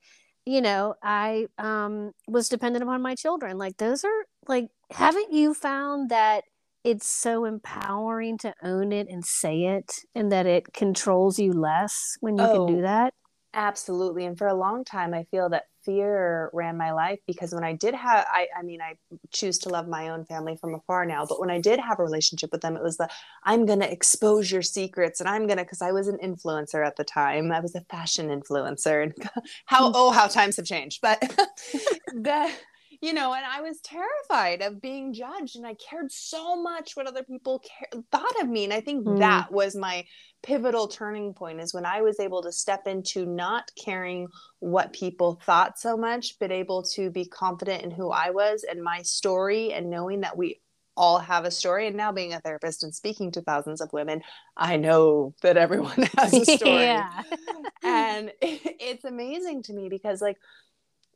you 0.47 0.61
know, 0.61 0.95
I 1.03 1.47
um, 1.59 2.13
was 2.29 2.49
dependent 2.49 2.83
upon 2.83 3.03
my 3.03 3.15
children. 3.15 3.57
Like, 3.57 3.79
those 3.79 4.05
are 4.05 4.25
like, 4.47 4.69
haven't 4.91 5.33
you 5.33 5.55
found 5.55 6.11
that 6.11 6.45
it's 6.85 7.09
so 7.09 7.47
empowering 7.47 8.37
to 8.39 8.53
own 8.63 8.93
it 8.93 9.09
and 9.09 9.25
say 9.25 9.63
it 9.65 9.91
and 10.15 10.31
that 10.33 10.45
it 10.45 10.75
controls 10.75 11.39
you 11.39 11.53
less 11.53 12.19
when 12.21 12.37
you 12.37 12.45
oh, 12.45 12.67
can 12.67 12.75
do 12.75 12.81
oh, 12.81 12.83
that? 12.83 13.15
Absolutely. 13.55 14.27
And 14.27 14.37
for 14.37 14.49
a 14.49 14.55
long 14.55 14.85
time, 14.85 15.15
I 15.15 15.25
feel 15.31 15.49
that 15.51 15.67
fear 15.85 16.51
ran 16.53 16.77
my 16.77 16.93
life 16.93 17.21
because 17.27 17.55
when 17.55 17.63
I 17.63 17.73
did 17.73 17.95
have, 17.95 18.27
I, 18.29 18.49
I 18.59 18.63
mean, 18.63 18.81
I 18.81 18.95
choose 19.33 19.59
to 19.61 19.69
love 19.69 19.87
my 19.87 20.09
own 20.09 20.25
family 20.25 20.57
from 20.57 20.75
afar 20.75 21.07
now, 21.07 21.25
but 21.25 21.39
when 21.39 21.51
I 21.51 21.61
did 21.61 21.79
have 21.79 22.01
a 22.01 22.03
relationship 22.03 22.51
with 22.51 22.63
them, 22.63 22.77
it 22.77 22.83
was 22.83 22.97
the, 22.97 23.09
I'm 23.45 23.65
going 23.65 23.79
to 23.79 23.91
expose 23.91 24.51
your 24.51 24.63
secrets 24.63 25.21
and 25.21 25.29
I'm 25.29 25.47
going 25.47 25.59
to, 25.59 25.65
cause 25.65 25.83
I 25.83 25.93
was 25.93 26.09
an 26.09 26.19
influencer 26.19 26.85
at 26.85 26.97
the 26.97 27.05
time. 27.05 27.53
I 27.53 27.61
was 27.61 27.77
a 27.77 27.83
fashion 27.83 28.29
influencer 28.29 29.05
and 29.05 29.15
how, 29.67 29.87
hmm. 29.87 29.93
oh, 29.95 30.11
how 30.11 30.27
times 30.27 30.57
have 30.57 30.67
changed, 30.67 31.01
but 31.01 31.21
that, 32.15 32.53
you 33.05 33.13
know, 33.13 33.35
and 33.35 33.45
I 33.45 33.61
was 33.61 33.81
terrified 33.81 34.63
of 34.63 34.81
being 34.81 35.13
judged, 35.13 35.57
and 35.57 35.67
I 35.67 35.75
cared 35.75 36.11
so 36.11 36.57
much 36.63 36.97
what 36.97 37.07
other 37.07 37.23
people 37.23 37.59
care- 37.61 38.01
thought 38.11 38.41
of 38.41 38.49
me. 38.49 38.65
And 38.65 38.73
I 38.73 38.81
think 38.81 39.05
mm. 39.05 39.19
that 39.19 39.53
was 39.53 39.77
my 39.77 40.07
pivotal 40.43 40.89
turning 40.89 41.35
point 41.35 41.61
is 41.61 41.75
when 41.75 41.85
I 41.85 42.01
was 42.01 42.19
able 42.19 42.41
to 42.45 42.51
step 42.51 42.87
into 42.87 43.27
not 43.27 43.71
caring 43.77 44.29
what 44.61 44.95
people 44.95 45.39
thought 45.45 45.79
so 45.79 45.99
much, 45.99 46.39
but 46.41 46.51
able 46.51 46.83
to 46.95 47.11
be 47.11 47.27
confident 47.27 47.83
in 47.83 47.91
who 47.91 48.11
I 48.11 48.31
was 48.31 48.65
and 48.65 48.83
my 48.83 49.03
story, 49.03 49.75
and 49.75 49.91
knowing 49.91 50.23
that 50.23 50.39
we 50.39 50.63
all 50.97 51.19
have 51.19 51.45
a 51.45 51.51
story. 51.51 51.87
And 51.87 51.97
now, 51.97 52.11
being 52.11 52.33
a 52.33 52.41
therapist 52.41 52.85
and 52.85 52.95
speaking 52.95 53.33
to 53.33 53.43
thousands 53.43 53.83
of 53.83 53.93
women, 53.93 54.23
I 54.57 54.79
know 54.79 55.35
that 55.43 55.59
everyone 55.59 56.09
has 56.17 56.33
a 56.33 56.45
story. 56.45 56.71
yeah. 56.85 57.23
and 57.83 58.33
it, 58.41 58.61
it's 58.81 59.05
amazing 59.05 59.65
to 59.65 59.75
me 59.75 59.91
because, 59.91 60.23
like, 60.23 60.39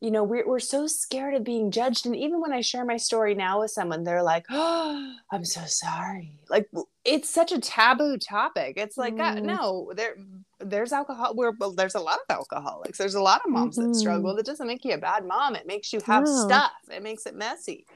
you 0.00 0.11
know 0.11 0.23
we're, 0.23 0.47
we're 0.47 0.59
so 0.59 0.87
scared 0.87 1.35
of 1.35 1.45
being 1.45 1.71
judged. 1.71 2.07
And 2.07 2.17
even 2.17 2.40
when 2.40 2.52
i 2.52 2.61
share 2.61 2.85
my 2.85 2.97
story 2.97 3.35
now 3.35 3.61
with 3.61 3.71
someone 3.71 4.05
they're 4.05 4.23
like 4.23 4.47
oh 4.50 5.14
i'm 5.31 5.45
so 5.45 5.62
sorry. 5.67 6.38
Like 6.49 6.69
it's 7.05 7.31
such 7.31 7.52
a 7.52 7.61
taboo 7.61 8.17
topic. 8.19 8.75
It's 8.76 8.97
like 8.97 9.14
mm. 9.14 9.37
uh, 9.37 9.40
no 9.40 9.93
there 9.95 10.17
there's 10.61 10.93
alcohol 10.93 11.35
where 11.35 11.52
well, 11.59 11.73
there's 11.73 11.95
a 11.95 12.00
lot 12.00 12.19
of 12.28 12.35
alcoholics. 12.35 12.99
There's 12.99 13.14
a 13.14 13.23
lot 13.23 13.43
of 13.45 13.50
moms 13.50 13.78
mm-hmm. 13.78 13.93
that 13.93 13.99
struggle. 13.99 14.35
That 14.35 14.47
doesn't 14.47 14.67
make 14.67 14.85
you 14.85 14.95
a 14.95 14.99
bad 14.99 15.25
mom. 15.25 15.55
It 15.55 15.67
makes 15.67 15.93
you 15.93 16.00
have 16.07 16.25
oh. 16.26 16.47
stuff. 16.47 16.73
It 16.90 17.02
makes 17.02 17.26
it 17.26 17.35
messy. 17.35 17.87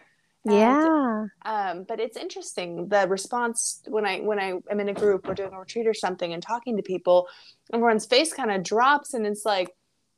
And, 0.44 0.54
yeah. 0.54 1.26
um, 1.44 1.84
but 1.86 2.00
it's 2.00 2.16
interesting 2.16 2.88
the 2.88 3.06
response 3.06 3.80
when 3.86 4.04
i 4.04 4.18
when 4.18 4.40
i 4.40 4.54
am 4.70 4.80
in 4.80 4.88
a 4.88 4.92
group 4.92 5.28
or 5.28 5.34
doing 5.34 5.52
a 5.52 5.58
retreat 5.58 5.86
or 5.86 5.94
something 5.94 6.32
and 6.32 6.42
talking 6.42 6.76
to 6.76 6.82
people 6.82 7.28
everyone's 7.72 8.06
face 8.06 8.32
kind 8.32 8.50
of 8.50 8.64
drops 8.64 9.14
and 9.14 9.24
it's 9.24 9.44
like 9.44 9.70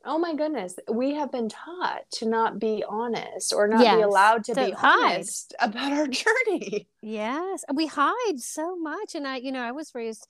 oh 0.04 0.18
my 0.18 0.34
goodness 0.34 0.76
we 0.92 1.14
have 1.14 1.30
been 1.30 1.48
taught 1.48 2.02
to 2.10 2.26
not 2.26 2.58
be 2.58 2.84
honest 2.88 3.52
or 3.52 3.68
not 3.68 3.80
yes, 3.80 3.96
be 3.96 4.02
allowed 4.02 4.44
to, 4.44 4.54
to 4.54 4.64
be 4.66 4.70
hide. 4.72 5.14
honest 5.14 5.54
about 5.60 5.92
our 5.92 6.06
journey 6.06 6.86
yes 7.02 7.64
we 7.74 7.86
hide 7.86 8.38
so 8.38 8.76
much 8.76 9.14
and 9.14 9.26
i 9.26 9.36
you 9.36 9.52
know 9.52 9.62
i 9.62 9.72
was 9.72 9.94
raised 9.94 10.26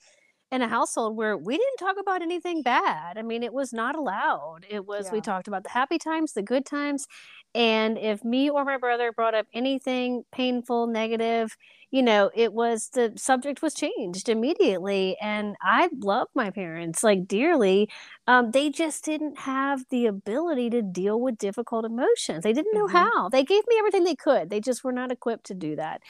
in 0.52 0.62
a 0.62 0.68
household 0.68 1.16
where 1.16 1.36
we 1.36 1.56
didn't 1.56 1.78
talk 1.78 1.96
about 2.00 2.22
anything 2.22 2.62
bad 2.62 3.18
i 3.18 3.22
mean 3.22 3.42
it 3.42 3.52
was 3.52 3.72
not 3.72 3.96
allowed 3.96 4.60
it 4.68 4.86
was 4.86 5.06
yeah. 5.06 5.12
we 5.12 5.20
talked 5.20 5.48
about 5.48 5.64
the 5.64 5.70
happy 5.70 5.98
times 5.98 6.32
the 6.32 6.42
good 6.42 6.64
times 6.64 7.06
and 7.54 7.96
if 7.98 8.24
me 8.24 8.50
or 8.50 8.64
my 8.64 8.76
brother 8.78 9.12
brought 9.12 9.34
up 9.34 9.46
anything 9.54 10.24
painful, 10.32 10.88
negative, 10.88 11.56
you 11.90 12.02
know, 12.02 12.30
it 12.34 12.52
was 12.52 12.88
the 12.88 13.12
subject 13.16 13.62
was 13.62 13.74
changed 13.74 14.28
immediately. 14.28 15.16
And 15.20 15.54
I 15.62 15.88
love 16.00 16.28
my 16.34 16.50
parents 16.50 17.04
like 17.04 17.28
dearly. 17.28 17.88
Um, 18.26 18.50
they 18.50 18.70
just 18.70 19.04
didn't 19.04 19.38
have 19.40 19.84
the 19.90 20.06
ability 20.06 20.70
to 20.70 20.82
deal 20.82 21.20
with 21.20 21.38
difficult 21.38 21.84
emotions. 21.84 22.42
They 22.42 22.52
didn't 22.52 22.74
know 22.74 22.86
mm-hmm. 22.86 22.96
how. 22.96 23.28
They 23.28 23.44
gave 23.44 23.62
me 23.68 23.76
everything 23.78 24.02
they 24.02 24.16
could. 24.16 24.50
They 24.50 24.60
just 24.60 24.82
were 24.82 24.92
not 24.92 25.12
equipped 25.12 25.46
to 25.46 25.54
do 25.54 25.76
that 25.76 26.00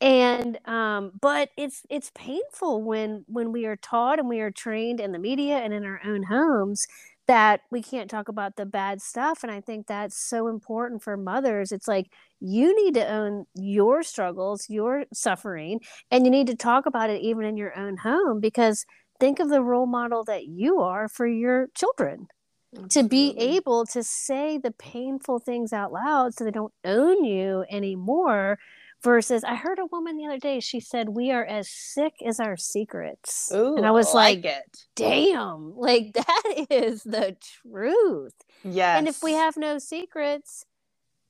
and 0.00 0.58
um, 0.66 1.12
but 1.20 1.50
it's 1.56 1.82
it's 1.90 2.10
painful 2.14 2.82
when 2.82 3.24
when 3.28 3.52
we 3.52 3.66
are 3.66 3.76
taught 3.76 4.18
and 4.18 4.28
we 4.28 4.40
are 4.40 4.50
trained 4.50 4.98
in 4.98 5.12
the 5.12 5.18
media 5.18 5.58
and 5.58 5.74
in 5.74 5.84
our 5.84 6.00
own 6.06 6.22
homes 6.22 6.86
that 7.26 7.60
we 7.70 7.82
can't 7.82 8.10
talk 8.10 8.28
about 8.28 8.56
the 8.56 8.66
bad 8.66 9.00
stuff 9.00 9.42
and 9.42 9.52
i 9.52 9.60
think 9.60 9.86
that's 9.86 10.16
so 10.16 10.48
important 10.48 11.02
for 11.02 11.16
mothers 11.16 11.72
it's 11.72 11.88
like 11.88 12.06
you 12.40 12.74
need 12.84 12.94
to 12.94 13.06
own 13.06 13.44
your 13.54 14.02
struggles 14.02 14.66
your 14.68 15.04
suffering 15.12 15.80
and 16.10 16.24
you 16.24 16.30
need 16.30 16.46
to 16.46 16.56
talk 16.56 16.86
about 16.86 17.10
it 17.10 17.20
even 17.20 17.44
in 17.44 17.56
your 17.56 17.76
own 17.78 17.98
home 17.98 18.40
because 18.40 18.84
think 19.18 19.38
of 19.38 19.48
the 19.48 19.62
role 19.62 19.86
model 19.86 20.24
that 20.24 20.46
you 20.46 20.80
are 20.80 21.08
for 21.08 21.26
your 21.26 21.68
children 21.74 22.26
Absolutely. 22.72 23.02
to 23.02 23.08
be 23.08 23.34
able 23.38 23.84
to 23.86 24.02
say 24.02 24.56
the 24.58 24.70
painful 24.70 25.40
things 25.40 25.72
out 25.72 25.92
loud 25.92 26.34
so 26.34 26.44
they 26.44 26.50
don't 26.50 26.72
own 26.84 27.24
you 27.24 27.64
anymore 27.68 28.58
versus 29.02 29.44
I 29.44 29.54
heard 29.54 29.78
a 29.78 29.86
woman 29.86 30.16
the 30.16 30.26
other 30.26 30.38
day, 30.38 30.60
she 30.60 30.80
said, 30.80 31.08
We 31.10 31.30
are 31.30 31.44
as 31.44 31.68
sick 31.68 32.14
as 32.24 32.40
our 32.40 32.56
secrets. 32.56 33.50
Ooh, 33.54 33.76
and 33.76 33.86
I 33.86 33.90
was 33.90 34.14
like, 34.14 34.44
it. 34.44 34.84
damn, 34.96 35.76
like 35.76 36.12
that 36.14 36.66
is 36.70 37.02
the 37.02 37.36
truth. 37.62 38.34
Yes. 38.64 38.98
And 38.98 39.08
if 39.08 39.22
we 39.22 39.32
have 39.32 39.56
no 39.56 39.78
secrets, 39.78 40.66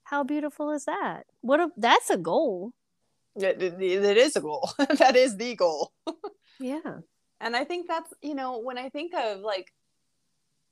how 0.05 0.25
beautiful 0.25 0.71
is 0.71 0.87
that? 0.87 1.27
What 1.41 1.61
a 1.61 1.69
that's 1.77 2.11
a 2.11 2.17
goal. 2.17 2.73
it, 3.37 3.63
it, 3.63 3.81
it 3.81 4.17
is 4.17 4.37
a 4.37 4.41
goal. 4.41 4.71
that 4.99 5.17
is 5.17 5.37
the 5.37 5.55
goal. 5.55 5.93
yeah. 6.61 6.99
And 7.41 7.57
I 7.57 7.65
think 7.65 7.89
that's, 7.89 8.13
you 8.21 8.35
know, 8.35 8.59
when 8.59 8.77
I 8.77 8.89
think 8.89 9.15
of 9.15 9.41
like 9.41 9.73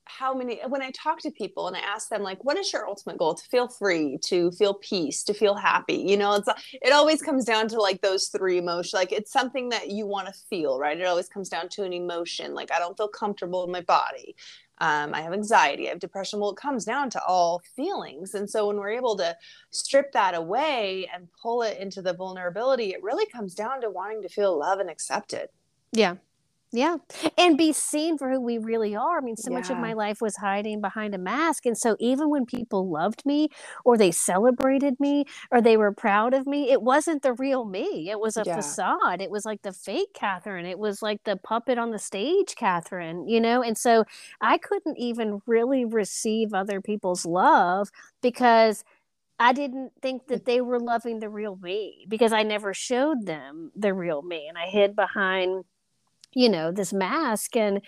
how 0.09 0.33
many 0.33 0.59
when 0.67 0.81
i 0.81 0.91
talk 0.91 1.19
to 1.19 1.29
people 1.29 1.67
and 1.67 1.77
i 1.77 1.79
ask 1.79 2.09
them 2.09 2.23
like 2.23 2.43
what 2.43 2.57
is 2.57 2.73
your 2.73 2.87
ultimate 2.87 3.17
goal? 3.17 3.35
To 3.35 3.43
feel 3.45 3.67
free 3.67 4.17
to 4.25 4.51
feel 4.51 4.73
peace 4.73 5.23
to 5.25 5.33
feel 5.33 5.55
happy? 5.55 5.95
You 5.97 6.17
know 6.17 6.33
it's 6.33 6.49
it 6.73 6.91
always 6.91 7.21
comes 7.21 7.45
down 7.45 7.67
to 7.69 7.79
like 7.79 8.01
those 8.01 8.27
three 8.27 8.57
emotions 8.57 8.93
like 8.93 9.11
it's 9.11 9.31
something 9.31 9.69
that 9.69 9.89
you 9.91 10.07
want 10.07 10.27
to 10.27 10.33
feel 10.49 10.79
right? 10.79 10.99
It 10.99 11.05
always 11.05 11.29
comes 11.29 11.47
down 11.49 11.69
to 11.69 11.83
an 11.83 11.93
emotion 11.93 12.53
like 12.53 12.71
i 12.71 12.79
don't 12.79 12.97
feel 12.97 13.07
comfortable 13.07 13.63
in 13.63 13.71
my 13.71 13.81
body. 13.81 14.35
Um, 14.79 15.13
i 15.13 15.21
have 15.21 15.33
anxiety 15.33 15.87
i 15.87 15.89
have 15.89 15.99
depression. 15.99 16.39
Well 16.39 16.51
it 16.51 16.57
comes 16.57 16.85
down 16.85 17.11
to 17.11 17.23
all 17.23 17.61
feelings. 17.75 18.33
And 18.33 18.49
so 18.49 18.67
when 18.67 18.77
we're 18.77 18.89
able 18.89 19.15
to 19.17 19.35
strip 19.69 20.11
that 20.13 20.33
away 20.33 21.09
and 21.13 21.27
pull 21.41 21.61
it 21.61 21.77
into 21.77 22.01
the 22.01 22.13
vulnerability 22.13 22.91
it 22.91 23.03
really 23.03 23.27
comes 23.27 23.53
down 23.53 23.81
to 23.81 23.89
wanting 23.89 24.23
to 24.23 24.29
feel 24.29 24.57
love 24.57 24.79
and 24.79 24.89
accepted. 24.89 25.49
Yeah 25.91 26.15
yeah. 26.71 26.97
And 27.37 27.57
be 27.57 27.73
seen 27.73 28.17
for 28.17 28.29
who 28.29 28.39
we 28.39 28.59
really 28.59 28.95
are. 28.95 29.17
I 29.17 29.21
mean, 29.21 29.37
so 29.37 29.49
yeah. 29.49 29.57
much 29.57 29.69
of 29.71 29.77
my 29.77 29.93
life 29.93 30.21
was 30.21 30.35
hiding 30.37 30.81
behind 30.81 31.15
a 31.15 31.17
mask. 31.17 31.65
And 31.65 31.77
so 31.77 31.95
even 31.99 32.29
when 32.29 32.45
people 32.45 32.89
loved 32.89 33.25
me 33.25 33.49
or 33.83 33.97
they 33.97 34.11
celebrated 34.11 34.99
me 34.99 35.25
or 35.51 35.61
they 35.61 35.77
were 35.77 35.91
proud 35.91 36.33
of 36.33 36.45
me, 36.45 36.69
it 36.69 36.83
wasn't 36.83 37.23
the 37.23 37.33
real 37.33 37.65
me. 37.65 38.09
It 38.09 38.19
was 38.19 38.37
a 38.37 38.43
yeah. 38.45 38.55
facade. 38.55 39.21
It 39.21 39.31
was 39.31 39.45
like 39.45 39.63
the 39.63 39.73
fake 39.73 40.13
Katherine. 40.13 40.67
It 40.67 40.77
was 40.77 41.01
like 41.01 41.23
the 41.23 41.37
puppet 41.37 41.79
on 41.79 41.89
the 41.89 41.99
stage, 41.99 42.55
Katherine, 42.55 43.27
you 43.27 43.41
know? 43.41 43.63
And 43.63 43.77
so 43.77 44.03
I 44.39 44.59
couldn't 44.59 44.97
even 44.97 45.41
really 45.47 45.85
receive 45.85 46.53
other 46.53 46.81
people's 46.81 47.25
love 47.25 47.89
because 48.21 48.83
I 49.39 49.53
didn't 49.53 49.93
think 50.01 50.27
that 50.27 50.45
they 50.45 50.61
were 50.61 50.79
loving 50.79 51.19
the 51.19 51.29
real 51.29 51.55
me 51.55 52.05
because 52.09 52.33
I 52.33 52.43
never 52.43 52.73
showed 52.73 53.25
them 53.25 53.71
the 53.75 53.93
real 53.93 54.21
me. 54.21 54.47
And 54.47 54.57
I 54.57 54.67
hid 54.67 54.95
behind 54.95 55.63
you 56.33 56.49
know 56.49 56.71
this 56.71 56.93
mask 56.93 57.55
and 57.55 57.81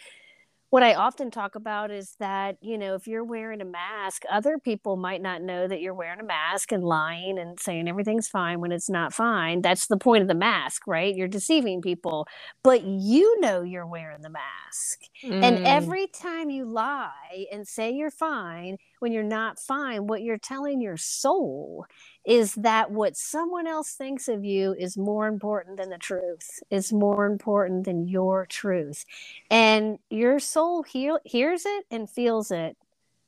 what 0.71 0.83
I 0.83 0.93
often 0.93 1.31
talk 1.31 1.55
about 1.55 1.91
is 1.91 2.15
that, 2.19 2.55
you 2.61 2.77
know, 2.77 2.95
if 2.95 3.05
you're 3.05 3.25
wearing 3.25 3.59
a 3.59 3.65
mask, 3.65 4.23
other 4.31 4.57
people 4.57 4.95
might 4.95 5.21
not 5.21 5.41
know 5.41 5.67
that 5.67 5.81
you're 5.81 5.93
wearing 5.93 6.21
a 6.21 6.23
mask 6.23 6.71
and 6.71 6.81
lying 6.81 7.37
and 7.37 7.59
saying 7.59 7.89
everything's 7.89 8.29
fine 8.29 8.61
when 8.61 8.71
it's 8.71 8.89
not 8.89 9.13
fine. 9.13 9.61
That's 9.61 9.87
the 9.87 9.97
point 9.97 10.21
of 10.21 10.29
the 10.29 10.33
mask, 10.33 10.87
right? 10.87 11.13
You're 11.13 11.27
deceiving 11.27 11.81
people, 11.81 12.25
but 12.63 12.83
you 12.83 13.41
know 13.41 13.63
you're 13.63 13.85
wearing 13.85 14.21
the 14.21 14.29
mask. 14.29 15.01
Mm. 15.25 15.43
And 15.43 15.67
every 15.67 16.07
time 16.07 16.49
you 16.49 16.63
lie 16.63 17.47
and 17.51 17.67
say 17.67 17.91
you're 17.91 18.09
fine, 18.09 18.77
when 19.01 19.11
you're 19.11 19.23
not 19.23 19.59
fine, 19.59 20.05
what 20.05 20.21
you're 20.21 20.37
telling 20.37 20.79
your 20.79 20.97
soul 20.97 21.85
is 22.23 22.53
that 22.55 22.91
what 22.91 23.17
someone 23.17 23.65
else 23.65 23.93
thinks 23.93 24.27
of 24.27 24.45
you 24.45 24.75
is 24.77 24.95
more 24.95 25.27
important 25.27 25.77
than 25.77 25.89
the 25.89 25.97
truth, 25.97 26.59
is 26.69 26.93
more 26.93 27.25
important 27.25 27.85
than 27.85 28.07
your 28.07 28.45
truth. 28.45 29.05
And 29.49 29.97
your 30.11 30.39
soul 30.39 30.83
he- 30.83 31.17
hears 31.25 31.65
it 31.65 31.85
and 31.89 32.09
feels 32.09 32.51
it 32.51 32.77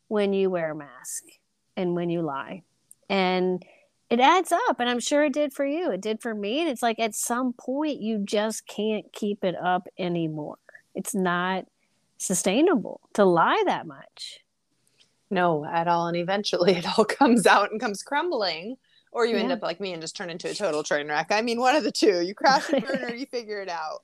when 0.09 0.31
you 0.31 0.51
wear 0.51 0.71
a 0.71 0.75
mask 0.75 1.23
and 1.75 1.95
when 1.95 2.11
you 2.11 2.21
lie. 2.21 2.61
And 3.09 3.65
it 4.11 4.19
adds 4.19 4.51
up. 4.51 4.79
And 4.79 4.87
I'm 4.87 4.99
sure 4.99 5.23
it 5.23 5.33
did 5.33 5.53
for 5.53 5.65
you. 5.65 5.89
It 5.91 6.01
did 6.01 6.21
for 6.21 6.35
me. 6.35 6.61
And 6.61 6.69
it's 6.69 6.83
like 6.83 6.99
at 6.99 7.15
some 7.15 7.53
point, 7.53 7.99
you 7.99 8.19
just 8.23 8.67
can't 8.67 9.11
keep 9.11 9.43
it 9.43 9.55
up 9.55 9.87
anymore. 9.97 10.59
It's 10.93 11.15
not 11.15 11.65
sustainable 12.19 13.01
to 13.13 13.25
lie 13.25 13.63
that 13.65 13.87
much. 13.87 14.42
No, 15.29 15.65
at 15.65 15.87
all. 15.87 16.07
And 16.07 16.17
eventually 16.17 16.73
it 16.73 16.97
all 16.97 17.05
comes 17.19 17.45
out 17.45 17.71
and 17.71 17.79
comes 17.79 18.03
crumbling. 18.03 18.77
Or 19.11 19.25
you 19.25 19.35
yeah. 19.35 19.43
end 19.43 19.51
up 19.51 19.61
like 19.61 19.79
me 19.79 19.93
and 19.93 20.01
just 20.01 20.15
turn 20.15 20.31
into 20.31 20.49
a 20.49 20.53
total 20.55 20.83
train 20.83 21.07
wreck. 21.07 21.27
I 21.31 21.41
mean, 21.41 21.59
one 21.59 21.75
of 21.75 21.83
the 21.83 21.91
two. 21.91 22.21
You 22.21 22.33
crash 22.33 22.69
and 22.71 22.83
burn 22.83 23.03
or 23.03 23.13
you 23.13 23.25
figure 23.31 23.61
it 23.61 23.69
out. 23.69 24.01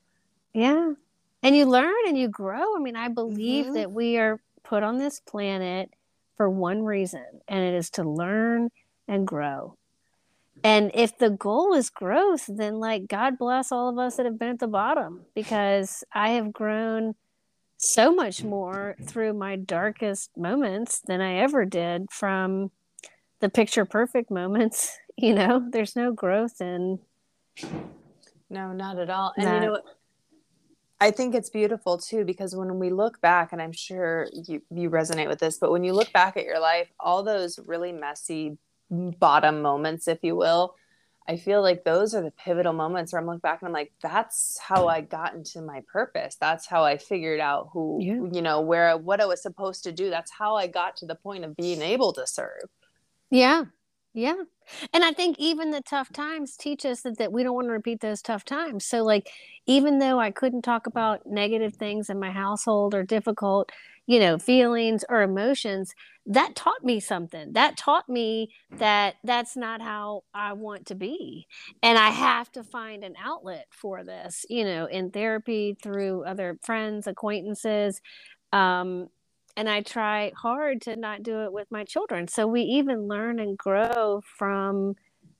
Yeah. 0.53 0.93
And 1.41 1.55
you 1.55 1.65
learn 1.65 1.93
and 2.07 2.17
you 2.17 2.27
grow. 2.27 2.75
I 2.75 2.79
mean, 2.79 2.95
I 2.95 3.07
believe 3.07 3.65
mm-hmm. 3.65 3.73
that 3.75 3.91
we 3.91 4.17
are 4.17 4.39
put 4.63 4.83
on 4.83 4.99
this 4.99 5.19
planet 5.19 5.91
for 6.37 6.49
one 6.49 6.83
reason, 6.83 7.25
and 7.47 7.59
it 7.59 7.73
is 7.73 7.89
to 7.91 8.03
learn 8.03 8.69
and 9.07 9.27
grow. 9.27 9.75
And 10.63 10.91
if 10.93 11.17
the 11.17 11.29
goal 11.29 11.73
is 11.73 11.89
growth, 11.89 12.45
then 12.47 12.79
like 12.79 13.07
God 13.07 13.37
bless 13.37 13.71
all 13.71 13.89
of 13.89 13.97
us 13.97 14.17
that 14.17 14.25
have 14.25 14.37
been 14.37 14.49
at 14.49 14.59
the 14.59 14.67
bottom 14.67 15.25
because 15.33 16.03
I 16.13 16.31
have 16.31 16.53
grown 16.53 17.15
so 17.79 18.13
much 18.13 18.43
more 18.43 18.95
through 19.05 19.33
my 19.33 19.55
darkest 19.55 20.37
moments 20.37 20.99
than 20.99 21.21
I 21.21 21.35
ever 21.35 21.63
did 21.65 22.11
from 22.11 22.71
the 23.39 23.49
picture 23.49 23.85
perfect 23.85 24.29
moments. 24.29 24.95
You 25.21 25.35
know, 25.35 25.67
there's 25.69 25.97
no 25.97 26.13
growth 26.13 26.61
in. 26.61 26.97
No, 28.49 28.71
not 28.71 28.97
at 28.99 29.09
all. 29.09 29.33
And 29.35 29.45
that. 29.45 29.61
you 29.61 29.67
know? 29.67 29.81
I 31.01 31.11
think 31.11 31.35
it's 31.35 31.49
beautiful 31.49 31.97
too 31.97 32.23
because 32.23 32.55
when 32.55 32.79
we 32.79 32.89
look 32.89 33.19
back, 33.19 33.51
and 33.51 33.61
I'm 33.61 33.73
sure 33.73 34.29
you, 34.31 34.61
you 34.71 34.89
resonate 34.89 35.27
with 35.27 35.39
this, 35.39 35.57
but 35.57 35.73
when 35.73 35.83
you 35.83 35.91
look 35.91 36.13
back 36.13 36.37
at 36.37 36.45
your 36.45 36.61
life, 36.61 36.87
all 37.01 37.21
those 37.21 37.59
really 37.65 37.91
messy 37.91 38.57
bottom 38.89 39.61
moments, 39.61 40.07
if 40.07 40.19
you 40.23 40.37
will, 40.37 40.75
I 41.29 41.37
feel 41.37 41.61
like 41.61 41.83
those 41.83 42.15
are 42.15 42.23
the 42.23 42.31
pivotal 42.31 42.73
moments 42.73 43.13
where 43.13 43.21
I'm 43.21 43.27
looking 43.27 43.39
back 43.39 43.61
and 43.61 43.67
I'm 43.67 43.73
like, 43.73 43.91
that's 44.01 44.57
how 44.57 44.87
I 44.87 45.01
got 45.01 45.35
into 45.35 45.61
my 45.61 45.83
purpose. 45.93 46.35
That's 46.41 46.65
how 46.65 46.83
I 46.83 46.97
figured 46.97 47.39
out 47.39 47.69
who, 47.71 47.99
yeah. 48.01 48.15
you 48.33 48.41
know, 48.41 48.61
where, 48.61 48.97
what 48.97 49.21
I 49.21 49.27
was 49.27 49.39
supposed 49.39 49.83
to 49.83 49.91
do. 49.91 50.09
That's 50.09 50.31
how 50.31 50.55
I 50.55 50.65
got 50.65 50.97
to 50.97 51.05
the 51.05 51.13
point 51.13 51.45
of 51.45 51.55
being 51.55 51.83
able 51.83 52.13
to 52.13 52.25
serve. 52.25 52.63
Yeah. 53.29 53.65
Yeah. 54.15 54.41
And 54.91 55.03
I 55.03 55.11
think 55.11 55.37
even 55.37 55.69
the 55.69 55.81
tough 55.81 56.11
times 56.11 56.57
teach 56.57 56.83
us 56.83 57.01
that, 57.01 57.19
that 57.19 57.31
we 57.31 57.43
don't 57.43 57.53
want 57.53 57.67
to 57.67 57.73
repeat 57.73 58.01
those 58.01 58.23
tough 58.23 58.43
times. 58.43 58.83
So, 58.83 59.03
like, 59.03 59.29
even 59.67 59.99
though 59.99 60.19
I 60.19 60.31
couldn't 60.31 60.63
talk 60.63 60.87
about 60.87 61.27
negative 61.27 61.75
things 61.75 62.09
in 62.09 62.19
my 62.19 62.31
household 62.31 62.95
or 62.95 63.03
difficult, 63.03 63.71
you 64.09 64.19
know, 64.19 64.39
feelings 64.39 65.05
or 65.07 65.21
emotions, 65.21 65.93
that 66.25 66.55
taught 66.55 66.83
me 66.83 66.99
something. 66.99 67.53
That 67.53 67.77
taught 67.77 68.09
me 68.09 68.49
that 68.71 69.17
that's 69.23 69.55
not 69.55 69.83
how 69.83 70.23
I 70.33 70.53
want 70.53 70.87
to 70.87 70.95
be. 70.95 71.45
And 71.83 71.95
I 71.95 72.09
have 72.09 72.51
to 72.53 72.63
find 72.63 73.03
an 73.03 73.13
outlet 73.23 73.67
for 73.69 74.03
this, 74.03 74.47
you 74.49 74.65
know, 74.65 74.87
in 74.87 75.11
therapy 75.11 75.77
through 75.79 76.23
other 76.23 76.57
friends, 76.63 77.05
acquaintances. 77.05 78.01
Um, 78.51 79.09
and 79.55 79.69
I 79.69 79.81
try 79.81 80.31
hard 80.35 80.81
to 80.83 80.95
not 80.95 81.21
do 81.21 81.43
it 81.43 81.53
with 81.53 81.67
my 81.69 81.83
children. 81.83 82.27
So 82.27 82.47
we 82.47 82.61
even 82.61 83.07
learn 83.07 83.37
and 83.37 83.55
grow 83.55 84.23
from 84.39 84.95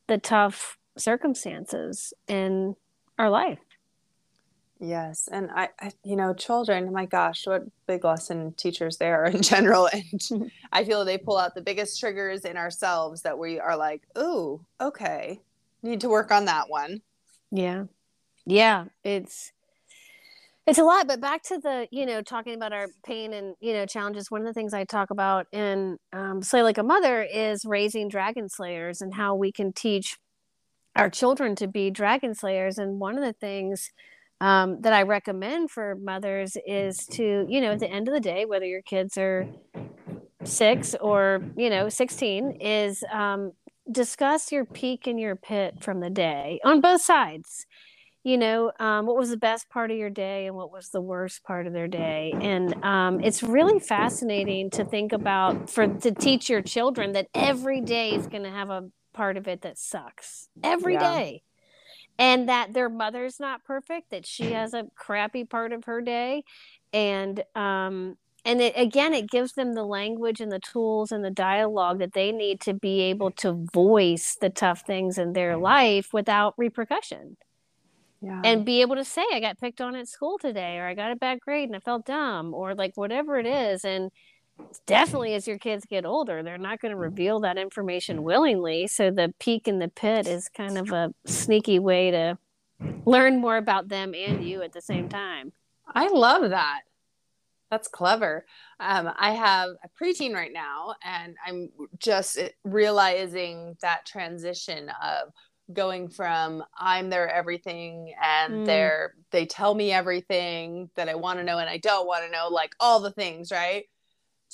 the 0.05 0.19
tough 0.19 0.77
circumstances 0.95 2.13
in 2.27 2.75
our 3.17 3.31
life. 3.31 3.57
Yes, 4.79 5.27
and 5.29 5.49
I, 5.53 5.69
I, 5.79 5.91
you 6.03 6.15
know, 6.15 6.33
children. 6.33 6.93
My 6.93 7.05
gosh, 7.05 7.45
what 7.45 7.63
big 7.85 8.05
lesson 8.05 8.53
teachers 8.53 8.97
there 8.97 9.23
are 9.23 9.25
in 9.29 9.41
general, 9.41 9.89
and 9.91 10.51
I 10.71 10.85
feel 10.85 11.03
they 11.03 11.17
pull 11.17 11.37
out 11.37 11.53
the 11.53 11.61
biggest 11.61 11.99
triggers 11.99 12.45
in 12.45 12.55
ourselves 12.55 13.23
that 13.23 13.37
we 13.37 13.59
are 13.59 13.75
like, 13.75 14.03
"Ooh, 14.17 14.65
okay, 14.79 15.41
need 15.83 15.99
to 16.01 16.09
work 16.09 16.31
on 16.31 16.45
that 16.45 16.69
one." 16.69 17.01
Yeah, 17.51 17.85
yeah, 18.45 18.85
it's 19.03 19.51
it's 20.65 20.79
a 20.79 20.83
lot. 20.83 21.07
But 21.07 21.19
back 21.19 21.43
to 21.43 21.57
the, 21.57 21.87
you 21.91 22.05
know, 22.05 22.21
talking 22.21 22.53
about 22.53 22.71
our 22.71 22.87
pain 23.05 23.33
and 23.33 23.55
you 23.59 23.73
know 23.73 23.85
challenges. 23.85 24.31
One 24.31 24.41
of 24.41 24.47
the 24.47 24.53
things 24.53 24.73
I 24.73 24.85
talk 24.85 25.09
about 25.09 25.47
in 25.51 25.97
um, 26.13 26.41
Slay 26.41 26.63
Like 26.63 26.77
a 26.77 26.83
Mother 26.83 27.21
is 27.21 27.65
raising 27.65 28.07
dragon 28.07 28.47
slayers 28.47 29.01
and 29.01 29.15
how 29.15 29.35
we 29.35 29.51
can 29.51 29.73
teach 29.73 30.17
our 30.95 31.09
children 31.09 31.55
to 31.57 31.67
be 31.67 31.91
dragon 31.91 32.33
slayers. 32.33 32.77
And 32.77 32.99
one 32.99 33.17
of 33.17 33.25
the 33.25 33.33
things 33.33 33.91
um, 34.41 34.81
that 34.81 34.93
I 34.93 35.03
recommend 35.03 35.71
for 35.71 35.95
mothers 35.95 36.55
is 36.65 37.05
to, 37.11 37.45
you 37.49 37.61
know, 37.61 37.71
at 37.71 37.79
the 37.79 37.89
end 37.89 38.07
of 38.07 38.13
the 38.13 38.19
day, 38.19 38.45
whether 38.45 38.65
your 38.65 38.81
kids 38.81 39.17
are 39.17 39.47
six 40.43 40.95
or, 41.01 41.41
you 41.57 41.69
know, 41.69 41.89
16, 41.89 42.57
is 42.61 43.03
um, 43.11 43.51
discuss 43.91 44.51
your 44.51 44.65
peak 44.65 45.07
and 45.07 45.19
your 45.19 45.35
pit 45.35 45.75
from 45.81 45.99
the 45.99 46.09
day 46.09 46.59
on 46.63 46.79
both 46.79 47.01
sides. 47.01 47.65
You 48.23 48.37
know, 48.37 48.71
um, 48.79 49.05
what 49.05 49.15
was 49.15 49.29
the 49.29 49.37
best 49.37 49.69
part 49.69 49.91
of 49.91 49.97
your 49.97 50.09
day 50.09 50.47
and 50.47 50.55
what 50.55 50.71
was 50.71 50.89
the 50.89 51.01
worst 51.01 51.43
part 51.43 51.67
of 51.67 51.73
their 51.73 51.87
day? 51.87 52.33
And 52.39 52.83
um, 52.83 53.21
it's 53.23 53.41
really 53.41 53.79
fascinating 53.79 54.69
to 54.71 54.83
think 54.83 55.13
about 55.13 55.69
for 55.69 55.87
to 55.87 56.11
teach 56.11 56.49
your 56.49 56.61
children 56.61 57.13
that 57.13 57.27
every 57.33 57.79
day 57.79 58.11
is 58.11 58.27
going 58.27 58.43
to 58.43 58.51
have 58.51 58.69
a 58.69 58.89
part 59.13 59.37
of 59.37 59.47
it 59.47 59.61
that 59.61 59.77
sucks 59.77 60.49
every 60.63 60.93
yeah. 60.93 61.17
day 61.17 61.43
and 62.19 62.49
that 62.49 62.73
their 62.73 62.89
mother's 62.89 63.39
not 63.39 63.63
perfect 63.63 64.11
that 64.11 64.25
she 64.27 64.51
has 64.51 64.73
a 64.73 64.85
crappy 64.95 65.45
part 65.45 65.71
of 65.71 65.85
her 65.85 66.01
day 66.01 66.43
and 66.93 67.43
um 67.55 68.15
and 68.45 68.61
it, 68.61 68.73
again 68.75 69.13
it 69.13 69.29
gives 69.29 69.53
them 69.53 69.73
the 69.73 69.83
language 69.85 70.41
and 70.41 70.51
the 70.51 70.59
tools 70.59 71.11
and 71.11 71.23
the 71.23 71.31
dialogue 71.31 71.97
that 71.99 72.13
they 72.13 72.31
need 72.31 72.59
to 72.59 72.73
be 72.73 72.99
able 73.01 73.31
to 73.31 73.65
voice 73.73 74.37
the 74.39 74.49
tough 74.49 74.81
things 74.85 75.17
in 75.17 75.33
their 75.33 75.57
life 75.57 76.13
without 76.13 76.53
repercussion. 76.57 77.37
Yeah. 78.21 78.41
and 78.43 78.65
be 78.65 78.81
able 78.81 78.97
to 78.97 79.05
say 79.05 79.23
i 79.31 79.39
got 79.39 79.61
picked 79.61 79.79
on 79.79 79.95
at 79.95 80.09
school 80.09 80.37
today 80.37 80.77
or 80.77 80.85
i 80.85 80.93
got 80.93 81.13
a 81.13 81.15
bad 81.15 81.39
grade 81.39 81.69
and 81.69 81.75
i 81.77 81.79
felt 81.79 82.05
dumb 82.05 82.53
or 82.53 82.75
like 82.75 82.91
whatever 82.95 83.39
it 83.39 83.45
is 83.45 83.85
and 83.85 84.11
definitely 84.85 85.33
as 85.33 85.47
your 85.47 85.57
kids 85.57 85.85
get 85.85 86.05
older 86.05 86.43
they're 86.43 86.57
not 86.57 86.79
going 86.79 86.91
to 86.91 86.97
reveal 86.97 87.39
that 87.39 87.57
information 87.57 88.23
willingly 88.23 88.87
so 88.87 89.09
the 89.11 89.33
peak 89.39 89.67
in 89.67 89.79
the 89.79 89.87
pit 89.87 90.27
is 90.27 90.49
kind 90.49 90.77
of 90.77 90.91
a 90.91 91.13
sneaky 91.25 91.79
way 91.79 92.11
to 92.11 92.37
learn 93.05 93.39
more 93.39 93.57
about 93.57 93.89
them 93.89 94.13
and 94.15 94.43
you 94.43 94.61
at 94.61 94.73
the 94.73 94.81
same 94.81 95.09
time. 95.09 95.51
I 95.87 96.07
love 96.07 96.49
that. 96.49 96.81
That's 97.71 97.87
clever. 97.87 98.45
Um, 98.79 99.11
i 99.19 99.31
have 99.31 99.71
a 99.83 99.89
preteen 100.01 100.33
right 100.33 100.53
now 100.53 100.95
and 101.03 101.35
i'm 101.45 101.69
just 101.99 102.39
realizing 102.63 103.75
that 103.81 104.05
transition 104.05 104.89
of 105.03 105.33
going 105.73 106.07
from 106.07 106.63
i'm 106.79 107.09
their 107.09 107.29
everything 107.29 108.13
and 108.23 108.53
mm. 108.53 108.65
they're 108.65 109.15
they 109.31 109.45
tell 109.45 109.75
me 109.75 109.91
everything 109.91 110.89
that 110.95 111.09
i 111.09 111.15
want 111.15 111.39
to 111.39 111.45
know 111.45 111.57
and 111.59 111.69
i 111.69 111.77
don't 111.77 112.07
want 112.07 112.23
to 112.23 112.31
know 112.31 112.47
like 112.47 112.73
all 112.79 113.01
the 113.01 113.11
things 113.11 113.51
right 113.51 113.83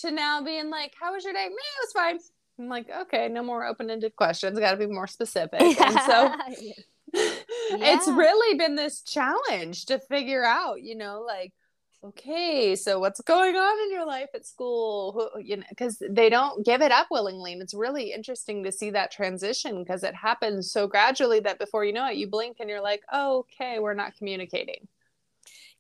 to 0.02 0.12
now 0.12 0.42
being 0.44 0.70
like, 0.70 0.94
"How 1.00 1.14
was 1.14 1.24
your 1.24 1.34
day?" 1.34 1.44
Man, 1.44 1.52
it 1.52 1.82
was 1.82 1.92
fine. 1.94 2.20
I'm 2.60 2.70
like, 2.70 2.90
okay, 2.90 3.28
no 3.28 3.44
more 3.44 3.66
open-ended 3.66 4.16
questions. 4.16 4.58
Got 4.60 4.72
to 4.72 4.78
be 4.78 4.88
more 4.88 5.08
specific. 5.08 5.62
And 5.80 6.00
so 6.06 6.36
yeah. 6.62 6.74
it's 7.72 8.08
really 8.08 8.58
been 8.58 8.76
this 8.76 9.02
challenge 9.02 9.86
to 9.88 10.00
figure 10.00 10.44
out, 10.44 10.82
you 10.82 10.96
know, 10.96 11.24
like, 11.26 11.54
okay, 12.04 12.76
so 12.76 13.00
what's 13.00 13.22
going 13.22 13.56
on 13.56 13.84
in 13.86 13.92
your 13.92 14.06
life 14.06 14.30
at 14.34 14.46
school? 14.46 15.32
You 15.42 15.58
know, 15.58 15.64
because 15.70 16.02
they 16.10 16.30
don't 16.30 16.66
give 16.66 16.82
it 16.82 16.92
up 16.92 17.08
willingly, 17.12 17.54
and 17.54 17.62
it's 17.62 17.74
really 17.74 18.14
interesting 18.14 18.64
to 18.64 18.72
see 18.72 18.92
that 18.92 19.12
transition 19.12 19.84
because 19.84 20.04
it 20.04 20.16
happens 20.16 20.72
so 20.72 20.88
gradually 20.88 21.40
that 21.42 21.60
before 21.60 21.84
you 21.84 21.94
know 21.94 22.08
it, 22.08 22.18
you 22.18 22.28
blink 22.28 22.58
and 22.60 22.70
you're 22.70 22.82
like, 22.82 23.02
oh, 23.12 23.40
okay, 23.40 23.80
we're 23.80 23.94
not 23.94 24.16
communicating. 24.18 24.88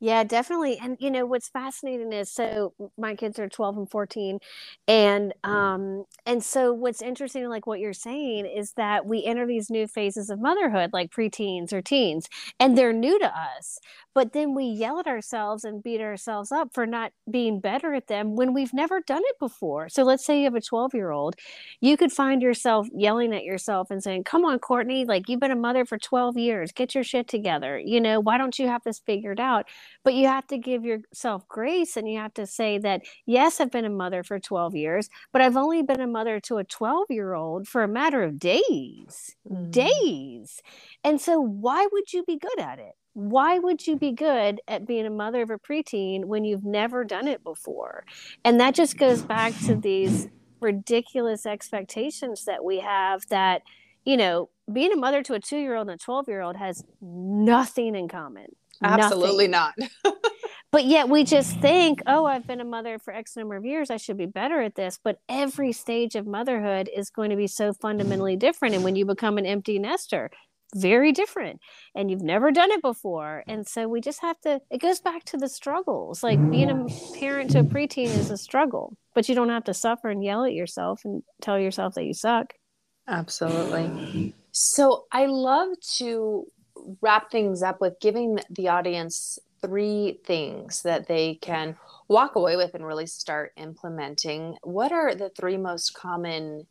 Yeah, 0.01 0.25
definitely. 0.25 0.77
And 0.81 0.97
you 0.99 1.09
know 1.09 1.25
what's 1.25 1.49
fascinating 1.49 2.13
is 2.13 2.29
so 2.31 2.73
my 2.97 3.15
kids 3.15 3.39
are 3.39 3.49
12 3.49 3.77
and 3.77 3.89
14 3.89 4.39
and 4.87 5.33
um 5.43 6.03
and 6.25 6.43
so 6.43 6.73
what's 6.73 7.01
interesting 7.01 7.47
like 7.49 7.65
what 7.65 7.79
you're 7.79 7.93
saying 7.93 8.45
is 8.45 8.73
that 8.73 9.05
we 9.07 9.23
enter 9.25 9.47
these 9.47 9.69
new 9.71 9.87
phases 9.87 10.29
of 10.29 10.39
motherhood 10.39 10.91
like 10.93 11.11
preteens 11.11 11.73
or 11.73 11.81
teens 11.81 12.27
and 12.59 12.77
they're 12.77 12.93
new 12.93 13.17
to 13.19 13.27
us. 13.27 13.79
But 14.13 14.33
then 14.33 14.53
we 14.55 14.65
yell 14.65 14.99
at 14.99 15.07
ourselves 15.07 15.63
and 15.63 15.83
beat 15.83 16.01
ourselves 16.01 16.51
up 16.51 16.69
for 16.73 16.85
not 16.85 17.13
being 17.31 17.59
better 17.61 17.93
at 17.93 18.07
them 18.07 18.35
when 18.35 18.53
we've 18.53 18.73
never 18.73 19.01
done 19.01 19.21
it 19.25 19.39
before. 19.39 19.89
So 19.89 20.03
let's 20.03 20.25
say 20.25 20.39
you 20.39 20.45
have 20.45 20.55
a 20.55 20.61
12-year-old, 20.61 21.35
you 21.81 21.97
could 21.97 22.11
find 22.13 22.41
yourself 22.41 22.87
yelling 22.93 23.33
at 23.35 23.43
yourself 23.43 23.91
and 23.91 24.03
saying, 24.03 24.23
"Come 24.25 24.45
on, 24.45 24.59
Courtney, 24.59 25.05
like 25.05 25.29
you've 25.29 25.39
been 25.41 25.51
a 25.51 25.55
mother 25.55 25.85
for 25.85 25.97
12 25.97 26.37
years. 26.37 26.71
Get 26.71 26.95
your 26.95 27.03
shit 27.03 27.27
together. 27.27 27.77
You 27.79 28.01
know, 28.01 28.19
why 28.19 28.37
don't 28.37 28.57
you 28.59 28.67
have 28.67 28.83
this 28.83 28.99
figured 28.99 29.39
out?" 29.39 29.67
But 30.03 30.13
you 30.13 30.27
have 30.27 30.47
to 30.47 30.57
give 30.57 30.83
yourself 30.85 31.47
grace 31.47 31.97
and 31.97 32.09
you 32.09 32.17
have 32.17 32.33
to 32.33 32.45
say 32.45 32.77
that 32.77 33.01
yes 33.25 33.59
i've 33.59 33.71
been 33.71 33.85
a 33.85 33.89
mother 33.89 34.23
for 34.23 34.39
12 34.39 34.75
years 34.75 35.09
but 35.31 35.41
i've 35.41 35.57
only 35.57 35.81
been 35.81 36.01
a 36.01 36.07
mother 36.07 36.39
to 36.39 36.57
a 36.57 36.63
12 36.63 37.07
year 37.09 37.33
old 37.33 37.67
for 37.67 37.83
a 37.83 37.87
matter 37.87 38.23
of 38.23 38.39
days 38.39 39.35
mm. 39.49 39.71
days 39.71 40.61
and 41.03 41.19
so 41.21 41.39
why 41.39 41.87
would 41.91 42.13
you 42.13 42.23
be 42.23 42.37
good 42.37 42.59
at 42.59 42.79
it 42.79 42.93
why 43.15 43.59
would 43.59 43.87
you 43.87 43.95
be 43.95 44.11
good 44.11 44.59
at 44.67 44.85
being 44.85 45.05
a 45.05 45.09
mother 45.09 45.41
of 45.41 45.49
a 45.49 45.57
preteen 45.57 46.25
when 46.25 46.43
you've 46.43 46.65
never 46.65 47.05
done 47.05 47.29
it 47.29 47.45
before? 47.45 48.03
And 48.43 48.59
that 48.59 48.75
just 48.75 48.97
goes 48.97 49.21
back 49.21 49.53
to 49.67 49.75
these 49.75 50.27
ridiculous 50.59 51.45
expectations 51.45 52.43
that 52.43 52.63
we 52.65 52.79
have 52.81 53.25
that, 53.29 53.61
you 54.03 54.17
know, 54.17 54.49
being 54.71 54.91
a 54.91 54.97
mother 54.97 55.23
to 55.23 55.33
a 55.33 55.39
two 55.39 55.57
year 55.57 55.75
old 55.75 55.89
and 55.89 55.99
a 55.99 56.03
12 56.03 56.27
year 56.27 56.41
old 56.41 56.57
has 56.57 56.83
nothing 57.01 57.95
in 57.95 58.09
common. 58.09 58.47
Absolutely 58.83 59.47
nothing. 59.47 59.87
not. 60.03 60.13
but 60.71 60.85
yet 60.85 61.09
we 61.09 61.23
just 61.23 61.57
think, 61.59 62.01
oh, 62.07 62.25
I've 62.25 62.45
been 62.45 62.61
a 62.61 62.65
mother 62.65 62.99
for 62.99 63.13
X 63.13 63.35
number 63.35 63.55
of 63.55 63.65
years. 63.65 63.89
I 63.89 63.97
should 63.97 64.17
be 64.17 64.25
better 64.25 64.61
at 64.61 64.75
this. 64.75 64.99
But 65.03 65.19
every 65.29 65.71
stage 65.71 66.15
of 66.15 66.27
motherhood 66.27 66.89
is 66.93 67.09
going 67.09 67.29
to 67.29 67.35
be 67.35 67.47
so 67.47 67.73
fundamentally 67.73 68.35
different. 68.35 68.75
And 68.75 68.83
when 68.83 68.95
you 68.95 69.05
become 69.05 69.37
an 69.37 69.45
empty 69.45 69.79
nester, 69.79 70.31
very 70.73 71.11
different 71.11 71.61
and 71.95 72.09
you've 72.11 72.21
never 72.21 72.51
done 72.51 72.71
it 72.71 72.81
before 72.81 73.43
and 73.47 73.65
so 73.67 73.87
we 73.87 74.01
just 74.01 74.21
have 74.21 74.39
to 74.41 74.59
it 74.69 74.81
goes 74.81 74.99
back 74.99 75.23
to 75.23 75.37
the 75.37 75.47
struggles 75.47 76.21
like 76.21 76.39
being 76.51 76.69
a 76.69 77.17
parent 77.17 77.51
to 77.51 77.59
a 77.59 77.63
preteen 77.63 78.05
is 78.05 78.29
a 78.29 78.37
struggle 78.37 78.97
but 79.13 79.29
you 79.29 79.35
don't 79.35 79.49
have 79.49 79.63
to 79.63 79.73
suffer 79.73 80.09
and 80.09 80.23
yell 80.23 80.43
at 80.43 80.53
yourself 80.53 81.01
and 81.05 81.23
tell 81.41 81.57
yourself 81.57 81.93
that 81.93 82.03
you 82.03 82.13
suck 82.13 82.53
absolutely 83.07 84.33
so 84.51 85.05
i 85.11 85.27
love 85.27 85.69
to 85.97 86.45
wrap 87.01 87.31
things 87.31 87.63
up 87.63 87.81
with 87.81 87.99
giving 87.99 88.39
the 88.49 88.67
audience 88.67 89.39
three 89.61 90.19
things 90.23 90.83
that 90.83 91.07
they 91.07 91.35
can 91.35 91.75
walk 92.07 92.35
away 92.35 92.55
with 92.55 92.75
and 92.75 92.85
really 92.85 93.07
start 93.07 93.51
implementing 93.57 94.55
what 94.61 94.91
are 94.91 95.15
the 95.15 95.29
three 95.29 95.57
most 95.57 95.93
common 95.95 96.67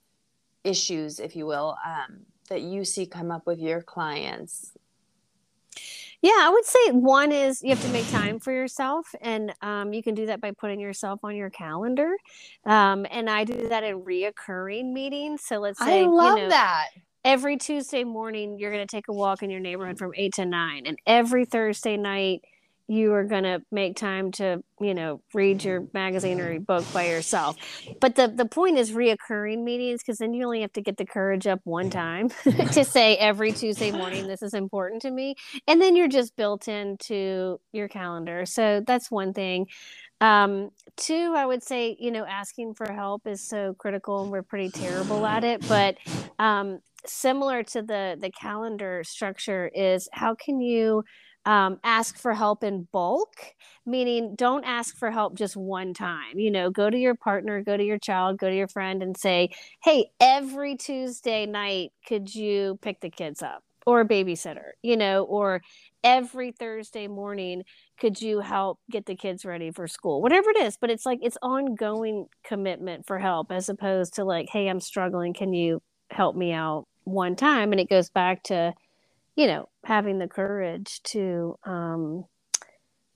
issues 0.62 1.18
if 1.18 1.34
you 1.36 1.46
will 1.46 1.76
um, 1.84 2.20
that 2.48 2.62
you 2.62 2.84
see 2.84 3.06
come 3.06 3.30
up 3.30 3.46
with 3.46 3.58
your 3.58 3.82
clients? 3.82 4.72
Yeah, 6.22 6.38
I 6.38 6.48
would 6.48 6.64
say 6.64 6.92
one 6.92 7.32
is 7.32 7.62
you 7.62 7.68
have 7.68 7.82
to 7.82 7.88
make 7.90 8.08
time 8.08 8.38
for 8.38 8.50
yourself, 8.50 9.14
and 9.20 9.52
um, 9.60 9.92
you 9.92 10.02
can 10.02 10.14
do 10.14 10.24
that 10.26 10.40
by 10.40 10.52
putting 10.52 10.80
yourself 10.80 11.20
on 11.22 11.36
your 11.36 11.50
calendar. 11.50 12.16
Um, 12.64 13.04
and 13.10 13.28
I 13.28 13.44
do 13.44 13.68
that 13.68 13.84
in 13.84 14.00
reoccurring 14.00 14.90
meetings. 14.92 15.42
So 15.44 15.58
let's 15.58 15.78
say 15.78 16.02
I 16.02 16.06
love 16.06 16.38
you 16.38 16.44
know, 16.44 16.48
that 16.48 16.88
every 17.24 17.56
Tuesday 17.56 18.04
morning 18.04 18.58
you're 18.58 18.72
going 18.72 18.86
to 18.86 18.96
take 18.96 19.08
a 19.08 19.12
walk 19.12 19.42
in 19.42 19.50
your 19.50 19.60
neighborhood 19.60 19.98
from 19.98 20.12
eight 20.16 20.34
to 20.34 20.44
nine, 20.44 20.86
and 20.86 20.98
every 21.06 21.44
Thursday 21.44 21.96
night 21.96 22.42
you 22.86 23.14
are 23.14 23.24
going 23.24 23.44
to 23.44 23.62
make 23.72 23.96
time 23.96 24.30
to 24.30 24.62
you 24.78 24.92
know 24.92 25.22
read 25.32 25.64
your 25.64 25.86
magazine 25.94 26.38
or 26.40 26.52
your 26.52 26.60
book 26.60 26.84
by 26.92 27.08
yourself. 27.08 27.56
But 28.00 28.14
the 28.14 28.28
the 28.28 28.44
point 28.44 28.78
is 28.78 28.92
reoccurring 28.92 29.64
meetings 29.64 30.02
because 30.02 30.18
then 30.18 30.34
you 30.34 30.44
only 30.44 30.60
have 30.60 30.72
to 30.74 30.82
get 30.82 30.98
the 30.98 31.06
courage 31.06 31.46
up 31.46 31.60
one 31.64 31.88
time 31.88 32.28
to 32.72 32.84
say 32.84 33.16
every 33.16 33.52
tuesday 33.52 33.90
morning 33.90 34.26
this 34.26 34.42
is 34.42 34.52
important 34.54 35.00
to 35.02 35.10
me 35.10 35.34
and 35.66 35.80
then 35.80 35.96
you're 35.96 36.08
just 36.08 36.36
built 36.36 36.68
into 36.68 37.58
your 37.72 37.88
calendar. 37.88 38.44
So 38.44 38.82
that's 38.86 39.10
one 39.10 39.32
thing. 39.32 39.66
Um, 40.20 40.70
two 40.96 41.34
i 41.36 41.44
would 41.44 41.62
say 41.62 41.96
you 41.98 42.10
know 42.12 42.24
asking 42.24 42.74
for 42.74 42.90
help 42.90 43.26
is 43.26 43.42
so 43.42 43.74
critical 43.74 44.22
and 44.22 44.30
we're 44.30 44.44
pretty 44.44 44.70
terrible 44.70 45.26
at 45.26 45.42
it 45.42 45.66
but 45.66 45.96
um, 46.38 46.78
similar 47.06 47.62
to 47.62 47.82
the 47.82 48.16
the 48.20 48.30
calendar 48.30 49.02
structure 49.04 49.70
is 49.74 50.08
how 50.12 50.34
can 50.34 50.60
you 50.60 51.04
um, 51.46 51.78
ask 51.84 52.16
for 52.16 52.32
help 52.32 52.64
in 52.64 52.88
bulk, 52.90 53.34
meaning 53.84 54.34
don't 54.34 54.64
ask 54.64 54.96
for 54.96 55.10
help 55.10 55.36
just 55.36 55.56
one 55.56 55.92
time. 55.92 56.38
You 56.38 56.50
know, 56.50 56.70
go 56.70 56.88
to 56.88 56.96
your 56.96 57.14
partner, 57.14 57.62
go 57.62 57.76
to 57.76 57.84
your 57.84 57.98
child, 57.98 58.38
go 58.38 58.48
to 58.48 58.56
your 58.56 58.68
friend 58.68 59.02
and 59.02 59.16
say, 59.16 59.50
hey, 59.82 60.10
every 60.20 60.76
Tuesday 60.76 61.44
night, 61.46 61.92
could 62.06 62.34
you 62.34 62.78
pick 62.80 63.00
the 63.00 63.10
kids 63.10 63.42
up? 63.42 63.62
Or 63.86 64.00
a 64.00 64.08
babysitter, 64.08 64.70
you 64.80 64.96
know, 64.96 65.24
or 65.24 65.60
every 66.02 66.52
Thursday 66.52 67.06
morning, 67.06 67.64
could 68.00 68.18
you 68.22 68.40
help 68.40 68.78
get 68.90 69.04
the 69.04 69.14
kids 69.14 69.44
ready 69.44 69.70
for 69.72 69.86
school? 69.86 70.22
Whatever 70.22 70.48
it 70.50 70.56
is, 70.56 70.78
but 70.80 70.88
it's 70.88 71.04
like 71.04 71.18
it's 71.22 71.36
ongoing 71.42 72.28
commitment 72.44 73.06
for 73.06 73.18
help 73.18 73.52
as 73.52 73.68
opposed 73.68 74.14
to 74.14 74.24
like, 74.24 74.48
hey, 74.50 74.68
I'm 74.68 74.80
struggling. 74.80 75.34
Can 75.34 75.52
you 75.52 75.82
help 76.10 76.34
me 76.34 76.52
out 76.52 76.86
one 77.04 77.36
time? 77.36 77.72
And 77.72 77.80
it 77.80 77.88
goes 77.88 78.10
back 78.10 78.42
to, 78.44 78.74
you 79.36 79.46
know, 79.46 79.68
having 79.84 80.18
the 80.18 80.28
courage 80.28 81.02
to 81.04 81.58
um, 81.64 82.24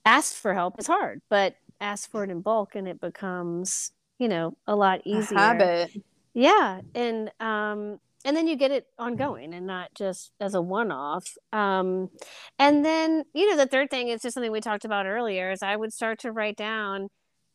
ask 0.04 0.34
for 0.34 0.54
help 0.54 0.78
is 0.78 0.86
hard, 0.86 1.22
but 1.28 1.56
ask 1.80 2.10
for 2.10 2.24
it 2.24 2.30
in 2.30 2.40
bulk 2.40 2.74
and 2.74 2.88
it 2.88 3.00
becomes, 3.00 3.92
you 4.18 4.28
know, 4.28 4.56
a 4.66 4.76
lot 4.76 5.00
easier. 5.04 5.38
A 5.38 5.40
habit. 5.40 5.90
Yeah. 6.34 6.80
And, 6.94 7.30
um, 7.40 7.98
and 8.24 8.36
then 8.36 8.46
you 8.46 8.56
get 8.56 8.70
it 8.70 8.86
ongoing 8.98 9.54
and 9.54 9.66
not 9.66 9.94
just 9.94 10.32
as 10.40 10.54
a 10.54 10.60
one-off 10.60 11.36
um, 11.52 12.10
and 12.58 12.84
then 12.84 13.24
you 13.32 13.48
know 13.48 13.56
the 13.56 13.66
third 13.66 13.90
thing 13.90 14.08
is 14.08 14.22
just 14.22 14.34
something 14.34 14.52
we 14.52 14.60
talked 14.60 14.84
about 14.84 15.06
earlier 15.06 15.50
is 15.50 15.62
i 15.62 15.76
would 15.76 15.92
start 15.92 16.18
to 16.18 16.32
write 16.32 16.56
down 16.56 17.08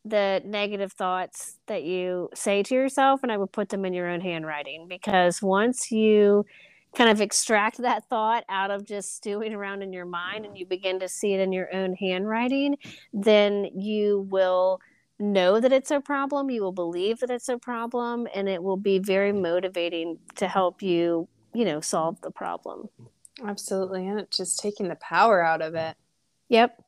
the 0.04 0.42
negative 0.44 0.92
thoughts 0.92 1.58
that 1.66 1.82
you 1.82 2.28
say 2.34 2.62
to 2.62 2.74
yourself 2.74 3.22
and 3.22 3.32
i 3.32 3.36
would 3.36 3.52
put 3.52 3.70
them 3.70 3.84
in 3.84 3.94
your 3.94 4.08
own 4.08 4.20
handwriting 4.20 4.86
because 4.86 5.40
once 5.40 5.90
you 5.90 6.44
kind 6.94 7.10
of 7.10 7.20
extract 7.20 7.78
that 7.78 8.08
thought 8.08 8.44
out 8.48 8.70
of 8.70 8.86
just 8.86 9.16
stewing 9.16 9.52
around 9.52 9.82
in 9.82 9.92
your 9.92 10.06
mind 10.06 10.44
and 10.44 10.56
you 10.56 10.64
begin 10.64 11.00
to 11.00 11.08
see 11.08 11.34
it 11.34 11.40
in 11.40 11.52
your 11.52 11.74
own 11.74 11.94
handwriting, 11.94 12.76
then 13.12 13.68
you 13.74 14.26
will 14.30 14.80
know 15.18 15.60
that 15.60 15.72
it's 15.72 15.90
a 15.90 16.00
problem. 16.00 16.50
You 16.50 16.62
will 16.62 16.72
believe 16.72 17.20
that 17.20 17.30
it's 17.30 17.48
a 17.48 17.58
problem, 17.58 18.26
and 18.34 18.48
it 18.48 18.62
will 18.62 18.76
be 18.76 18.98
very 18.98 19.32
motivating 19.32 20.18
to 20.36 20.48
help 20.48 20.82
you, 20.82 21.28
you 21.52 21.64
know, 21.64 21.80
solve 21.80 22.20
the 22.20 22.30
problem. 22.30 22.88
Absolutely. 23.44 24.06
And 24.06 24.20
it's 24.20 24.36
just 24.36 24.60
taking 24.60 24.88
the 24.88 24.96
power 24.96 25.42
out 25.42 25.62
of 25.62 25.74
it. 25.74 25.96
Yep. 26.48 26.82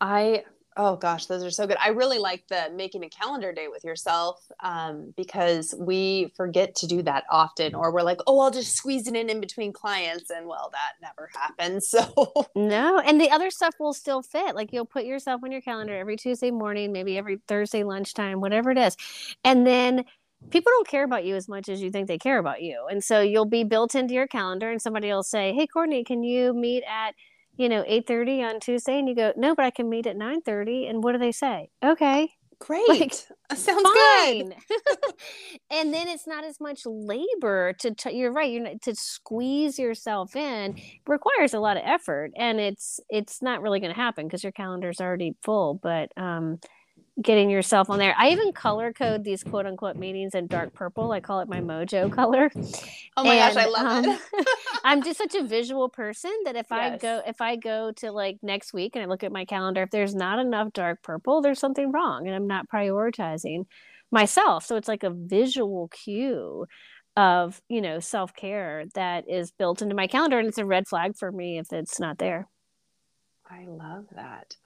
I 0.00 0.44
Oh 0.76 0.96
gosh, 0.96 1.26
those 1.26 1.44
are 1.44 1.50
so 1.50 1.66
good. 1.66 1.76
I 1.84 1.88
really 1.88 2.18
like 2.18 2.48
the 2.48 2.70
making 2.74 3.04
a 3.04 3.08
calendar 3.10 3.52
day 3.52 3.68
with 3.68 3.84
yourself 3.84 4.50
um, 4.60 5.12
because 5.16 5.74
we 5.78 6.32
forget 6.34 6.74
to 6.76 6.86
do 6.86 7.02
that 7.02 7.24
often, 7.30 7.74
or 7.74 7.92
we're 7.92 8.02
like, 8.02 8.20
oh, 8.26 8.40
I'll 8.40 8.50
just 8.50 8.74
squeeze 8.74 9.06
it 9.06 9.14
in 9.14 9.28
in 9.28 9.38
between 9.40 9.72
clients, 9.74 10.30
and 10.30 10.46
well, 10.46 10.70
that 10.72 10.92
never 11.02 11.30
happens. 11.34 11.94
So 12.02 12.46
no, 12.54 13.00
and 13.00 13.20
the 13.20 13.30
other 13.30 13.50
stuff 13.50 13.74
will 13.78 13.92
still 13.92 14.22
fit. 14.22 14.54
Like 14.54 14.72
you'll 14.72 14.86
put 14.86 15.04
yourself 15.04 15.42
on 15.44 15.52
your 15.52 15.60
calendar 15.60 15.94
every 15.94 16.16
Tuesday 16.16 16.50
morning, 16.50 16.90
maybe 16.90 17.18
every 17.18 17.38
Thursday 17.46 17.82
lunchtime, 17.82 18.40
whatever 18.40 18.70
it 18.70 18.78
is, 18.78 18.96
and 19.44 19.66
then 19.66 20.04
people 20.50 20.70
don't 20.74 20.88
care 20.88 21.04
about 21.04 21.24
you 21.26 21.36
as 21.36 21.48
much 21.48 21.68
as 21.68 21.82
you 21.82 21.90
think 21.90 22.08
they 22.08 22.18
care 22.18 22.38
about 22.38 22.62
you, 22.62 22.86
and 22.90 23.04
so 23.04 23.20
you'll 23.20 23.44
be 23.44 23.64
built 23.64 23.94
into 23.94 24.14
your 24.14 24.26
calendar, 24.26 24.70
and 24.70 24.80
somebody 24.80 25.08
will 25.08 25.22
say, 25.22 25.52
hey, 25.52 25.66
Courtney, 25.66 26.02
can 26.02 26.22
you 26.22 26.54
meet 26.54 26.82
at 26.84 27.14
you 27.56 27.68
know, 27.68 27.84
8:30 27.86 28.42
on 28.42 28.60
Tuesday 28.60 28.98
and 28.98 29.08
you 29.08 29.14
go, 29.14 29.32
"No, 29.36 29.54
but 29.54 29.64
I 29.64 29.70
can 29.70 29.88
meet 29.88 30.06
at 30.06 30.16
9:30." 30.16 30.86
And 30.86 31.02
what 31.04 31.12
do 31.12 31.18
they 31.18 31.32
say? 31.32 31.70
Okay. 31.84 32.32
Great. 32.58 32.86
Like, 32.88 33.14
Sounds 33.54 33.90
fine. 33.90 34.44
good. 34.48 34.54
and 35.70 35.92
then 35.92 36.08
it's 36.08 36.26
not 36.26 36.44
as 36.44 36.60
much 36.60 36.82
labor 36.86 37.72
to 37.80 37.94
t- 37.94 38.16
you're 38.16 38.32
right, 38.32 38.50
you're 38.52 38.62
not, 38.62 38.82
to 38.82 38.94
squeeze 38.94 39.78
yourself 39.78 40.36
in 40.36 40.76
requires 41.06 41.54
a 41.54 41.60
lot 41.60 41.76
of 41.76 41.82
effort 41.84 42.30
and 42.36 42.60
it's 42.60 43.00
it's 43.10 43.42
not 43.42 43.62
really 43.62 43.80
going 43.80 43.92
to 43.92 44.00
happen 44.00 44.26
because 44.26 44.42
your 44.44 44.52
calendar's 44.52 45.00
already 45.00 45.34
full, 45.42 45.74
but 45.74 46.10
um 46.16 46.58
getting 47.20 47.50
yourself 47.50 47.90
on 47.90 47.98
there. 47.98 48.14
I 48.16 48.30
even 48.30 48.52
color 48.52 48.92
code 48.92 49.22
these 49.22 49.44
quote 49.44 49.66
unquote 49.66 49.96
meetings 49.96 50.34
in 50.34 50.46
dark 50.46 50.72
purple. 50.72 51.12
I 51.12 51.20
call 51.20 51.40
it 51.40 51.48
my 51.48 51.60
mojo 51.60 52.10
color. 52.14 52.50
Oh 53.16 53.24
my 53.24 53.34
and, 53.34 53.54
gosh, 53.54 53.64
I 53.64 53.68
love 53.68 54.04
um, 54.04 54.18
it. 54.32 54.48
I'm 54.84 55.02
just 55.02 55.18
such 55.18 55.34
a 55.34 55.44
visual 55.44 55.88
person 55.88 56.32
that 56.44 56.56
if 56.56 56.66
yes. 56.70 56.94
I 56.94 56.96
go 56.96 57.22
if 57.26 57.40
I 57.40 57.56
go 57.56 57.92
to 57.96 58.12
like 58.12 58.38
next 58.42 58.72
week 58.72 58.96
and 58.96 59.02
I 59.02 59.06
look 59.06 59.24
at 59.24 59.32
my 59.32 59.44
calendar, 59.44 59.82
if 59.82 59.90
there's 59.90 60.14
not 60.14 60.38
enough 60.38 60.72
dark 60.72 61.02
purple, 61.02 61.42
there's 61.42 61.60
something 61.60 61.92
wrong 61.92 62.26
and 62.26 62.34
I'm 62.34 62.46
not 62.46 62.68
prioritizing 62.68 63.66
myself. 64.10 64.64
So 64.64 64.76
it's 64.76 64.88
like 64.88 65.02
a 65.02 65.10
visual 65.10 65.88
cue 65.88 66.66
of, 67.14 67.60
you 67.68 67.82
know, 67.82 68.00
self-care 68.00 68.84
that 68.94 69.28
is 69.28 69.50
built 69.50 69.82
into 69.82 69.94
my 69.94 70.06
calendar 70.06 70.38
and 70.38 70.48
it's 70.48 70.58
a 70.58 70.64
red 70.64 70.88
flag 70.88 71.16
for 71.16 71.30
me 71.30 71.58
if 71.58 71.72
it's 71.72 72.00
not 72.00 72.18
there. 72.18 72.48
I 73.50 73.66
love 73.66 74.06
that. 74.12 74.56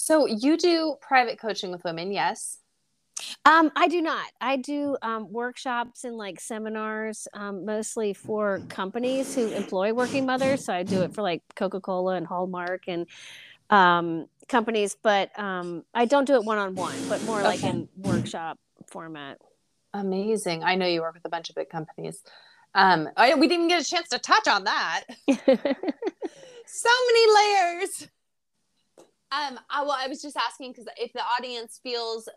So 0.00 0.26
you 0.26 0.56
do 0.56 0.94
private 1.00 1.40
coaching 1.40 1.72
with 1.72 1.82
women, 1.82 2.12
yes? 2.12 2.58
Um, 3.44 3.72
I 3.74 3.88
do 3.88 4.00
not. 4.00 4.26
I 4.40 4.56
do 4.56 4.96
um, 5.02 5.32
workshops 5.32 6.04
and 6.04 6.16
like 6.16 6.38
seminars, 6.38 7.26
um, 7.34 7.64
mostly 7.64 8.14
for 8.14 8.60
companies 8.68 9.34
who 9.34 9.48
employ 9.48 9.92
working 9.92 10.24
mothers. 10.24 10.64
So 10.64 10.72
I 10.72 10.84
do 10.84 11.02
it 11.02 11.14
for 11.14 11.22
like 11.22 11.42
Coca 11.56 11.80
Cola 11.80 12.14
and 12.14 12.24
Hallmark 12.24 12.84
and 12.86 13.08
um, 13.70 14.28
companies, 14.48 14.96
but 15.02 15.36
um, 15.36 15.82
I 15.92 16.04
don't 16.04 16.26
do 16.26 16.34
it 16.34 16.44
one 16.44 16.58
on 16.58 16.76
one, 16.76 16.94
but 17.08 17.20
more 17.24 17.38
okay. 17.38 17.48
like 17.48 17.64
in 17.64 17.88
workshop 17.96 18.56
format. 18.86 19.40
Amazing. 19.92 20.62
I 20.62 20.76
know 20.76 20.86
you 20.86 21.00
work 21.00 21.14
with 21.14 21.24
a 21.24 21.28
bunch 21.28 21.50
of 21.50 21.56
big 21.56 21.70
companies. 21.70 22.22
Um, 22.72 23.08
I, 23.16 23.34
we 23.34 23.48
didn't 23.48 23.66
get 23.66 23.82
a 23.82 23.84
chance 23.84 24.08
to 24.10 24.20
touch 24.20 24.46
on 24.46 24.62
that. 24.62 25.04
so 25.26 26.90
many 27.08 27.34
layers. 27.34 28.08
Um, 29.30 29.58
I, 29.68 29.82
well, 29.82 29.96
I 29.98 30.08
was 30.08 30.22
just 30.22 30.36
asking 30.36 30.72
because 30.72 30.86
if 30.96 31.12
the 31.12 31.20
audience 31.20 31.80
feels 31.82 32.28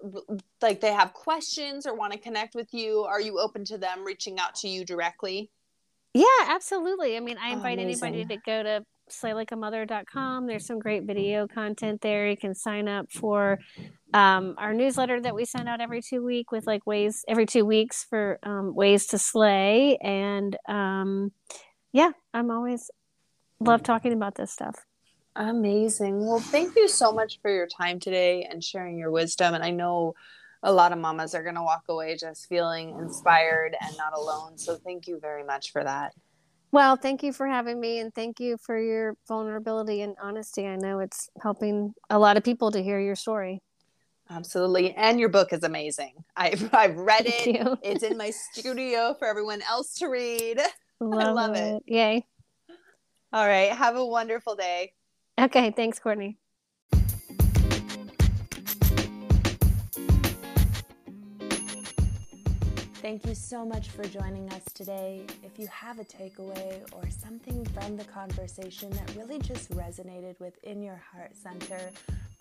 like 0.62 0.82
they 0.82 0.92
have 0.92 1.14
questions 1.14 1.86
or 1.86 1.96
want 1.96 2.12
to 2.12 2.20
connect 2.20 2.54
with 2.54 2.74
you, 2.74 3.02
are 3.02 3.22
you 3.22 3.40
open 3.40 3.64
to 3.66 3.78
them 3.78 4.04
reaching 4.06 4.40
out 4.40 4.56
to 4.56 4.68
you 4.68 4.84
directly? 4.84 5.52
Yeah, 6.14 6.26
absolutely. 6.48 7.16
I 7.16 7.22
mean, 7.22 7.38
I 7.38 7.52
invite 7.52 7.80
Oh, 7.80 7.84
anybody 7.84 8.26
to 8.26 8.38
go 8.46 8.64
to 8.64 8.86
slaylikeamother.com. 9.10 10.48
There's 10.48 10.66
some 10.66 10.80
great 10.80 11.04
video 11.04 11.48
content 11.48 12.02
there. 12.02 12.30
You 12.30 12.36
can 12.38 12.54
sign 12.54 12.88
up 12.88 13.12
for 13.12 13.60
um, 14.14 14.56
our 14.58 14.74
newsletter 14.74 15.22
that 15.22 15.34
we 15.36 15.46
send 15.46 15.70
out 15.70 15.80
every 15.80 16.02
two 16.02 16.24
week 16.24 16.52
with 16.52 16.68
like 16.68 16.86
ways 16.86 17.24
every 17.28 17.46
two 17.46 17.66
weeks 17.66 18.06
for 18.10 18.40
um, 18.44 18.76
ways 18.76 19.08
to 19.08 19.18
slay. 19.18 19.98
And 20.02 20.58
um, 20.68 21.32
yeah, 21.94 22.12
I'm 22.34 22.52
always 22.52 22.92
love 23.62 23.84
talking 23.84 24.12
about 24.14 24.36
this 24.36 24.52
stuff. 24.52 24.76
Amazing. 25.36 26.26
Well, 26.26 26.40
thank 26.40 26.76
you 26.76 26.88
so 26.88 27.12
much 27.12 27.40
for 27.42 27.50
your 27.50 27.68
time 27.68 28.00
today 28.00 28.48
and 28.50 28.64
sharing 28.64 28.98
your 28.98 29.12
wisdom. 29.12 29.54
And 29.54 29.64
I 29.64 29.72
know 29.72 30.14
a 30.64 30.72
lot 30.72 30.92
of 30.92 31.00
mamas 31.00 31.34
are 31.34 31.44
going 31.44 31.56
to 31.56 31.64
walk 31.64 31.84
away 31.90 32.18
just 32.18 32.48
feeling 32.48 32.98
inspired 33.00 33.76
and 33.80 33.96
not 33.98 34.14
alone. 34.14 34.58
So 34.58 34.76
thank 34.76 35.08
you 35.08 35.20
very 35.20 35.44
much 35.44 35.72
for 35.72 35.84
that. 35.84 36.14
Well, 36.74 36.96
thank 36.96 37.24
you 37.24 37.34
for 37.34 37.48
having 37.48 37.80
me 37.80 38.00
and 38.00 38.14
thank 38.14 38.40
you 38.40 38.58
for 38.58 38.80
your 38.80 39.18
vulnerability 39.28 40.02
and 40.02 40.16
honesty. 40.22 40.68
I 40.68 40.76
know 40.76 41.00
it's 41.00 41.30
helping 41.42 41.94
a 42.10 42.20
lot 42.20 42.38
of 42.38 42.44
people 42.44 42.72
to 42.72 42.82
hear 42.82 43.00
your 43.00 43.16
story. 43.16 43.62
Absolutely. 44.30 44.94
And 44.94 45.20
your 45.20 45.28
book 45.28 45.52
is 45.52 45.64
amazing. 45.64 46.14
I've, 46.38 46.74
I've 46.74 46.96
read 46.96 47.26
Thank 47.26 47.58
it. 47.58 47.80
It's 47.84 48.04
in 48.04 48.18
my 48.18 48.32
studio 48.54 49.16
for 49.20 49.28
everyone 49.28 49.62
else 49.70 49.96
to 49.96 50.08
read. 50.08 50.60
Love, 51.04 51.34
love 51.34 51.56
it. 51.56 51.82
Yay. 51.88 52.24
All 53.34 53.48
right. 53.48 53.72
Have 53.72 53.96
a 53.96 54.06
wonderful 54.06 54.56
day. 54.56 54.94
Okay, 55.42 55.72
thanks, 55.72 55.98
Courtney. 55.98 56.38
Thank 63.02 63.26
you 63.26 63.34
so 63.34 63.66
much 63.66 63.90
for 63.90 64.04
joining 64.04 64.48
us 64.54 64.62
today. 64.76 65.26
If 65.44 65.58
you 65.58 65.66
have 65.66 65.98
a 65.98 66.04
takeaway 66.04 66.84
or 66.94 67.10
something 67.10 67.66
from 67.66 67.98
the 67.98 68.04
conversation 68.04 68.92
that 68.92 69.16
really 69.16 69.40
just 69.40 69.72
resonated 69.72 70.40
within 70.40 70.84
your 70.84 71.02
heart 71.12 71.36
center, 71.36 71.90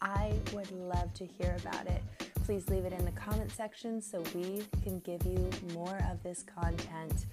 I 0.02 0.34
would 0.52 0.70
love 0.70 1.14
to 1.14 1.24
hear 1.24 1.56
about 1.64 1.86
it. 1.86 2.02
Please 2.44 2.68
leave 2.68 2.84
it 2.84 2.92
in 2.92 3.06
the 3.06 3.12
comment 3.12 3.50
section 3.50 4.02
so 4.02 4.22
we 4.34 4.62
can 4.82 4.98
give 5.00 5.24
you 5.24 5.48
more 5.72 5.98
of 6.10 6.22
this 6.22 6.42
content. 6.42 7.24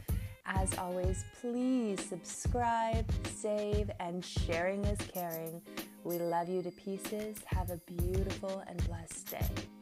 As 0.47 0.77
always, 0.77 1.25
please 1.41 2.01
subscribe, 2.03 3.05
save, 3.25 3.91
and 3.99 4.23
sharing 4.23 4.83
is 4.85 4.99
caring. 5.13 5.61
We 6.05 6.19
love 6.19 6.47
you 6.47 6.61
to 6.63 6.71
pieces. 6.71 7.35
Have 7.45 7.69
a 7.69 7.77
beautiful 7.85 8.63
and 8.65 8.81
blessed 8.87 9.29
day. 9.29 9.76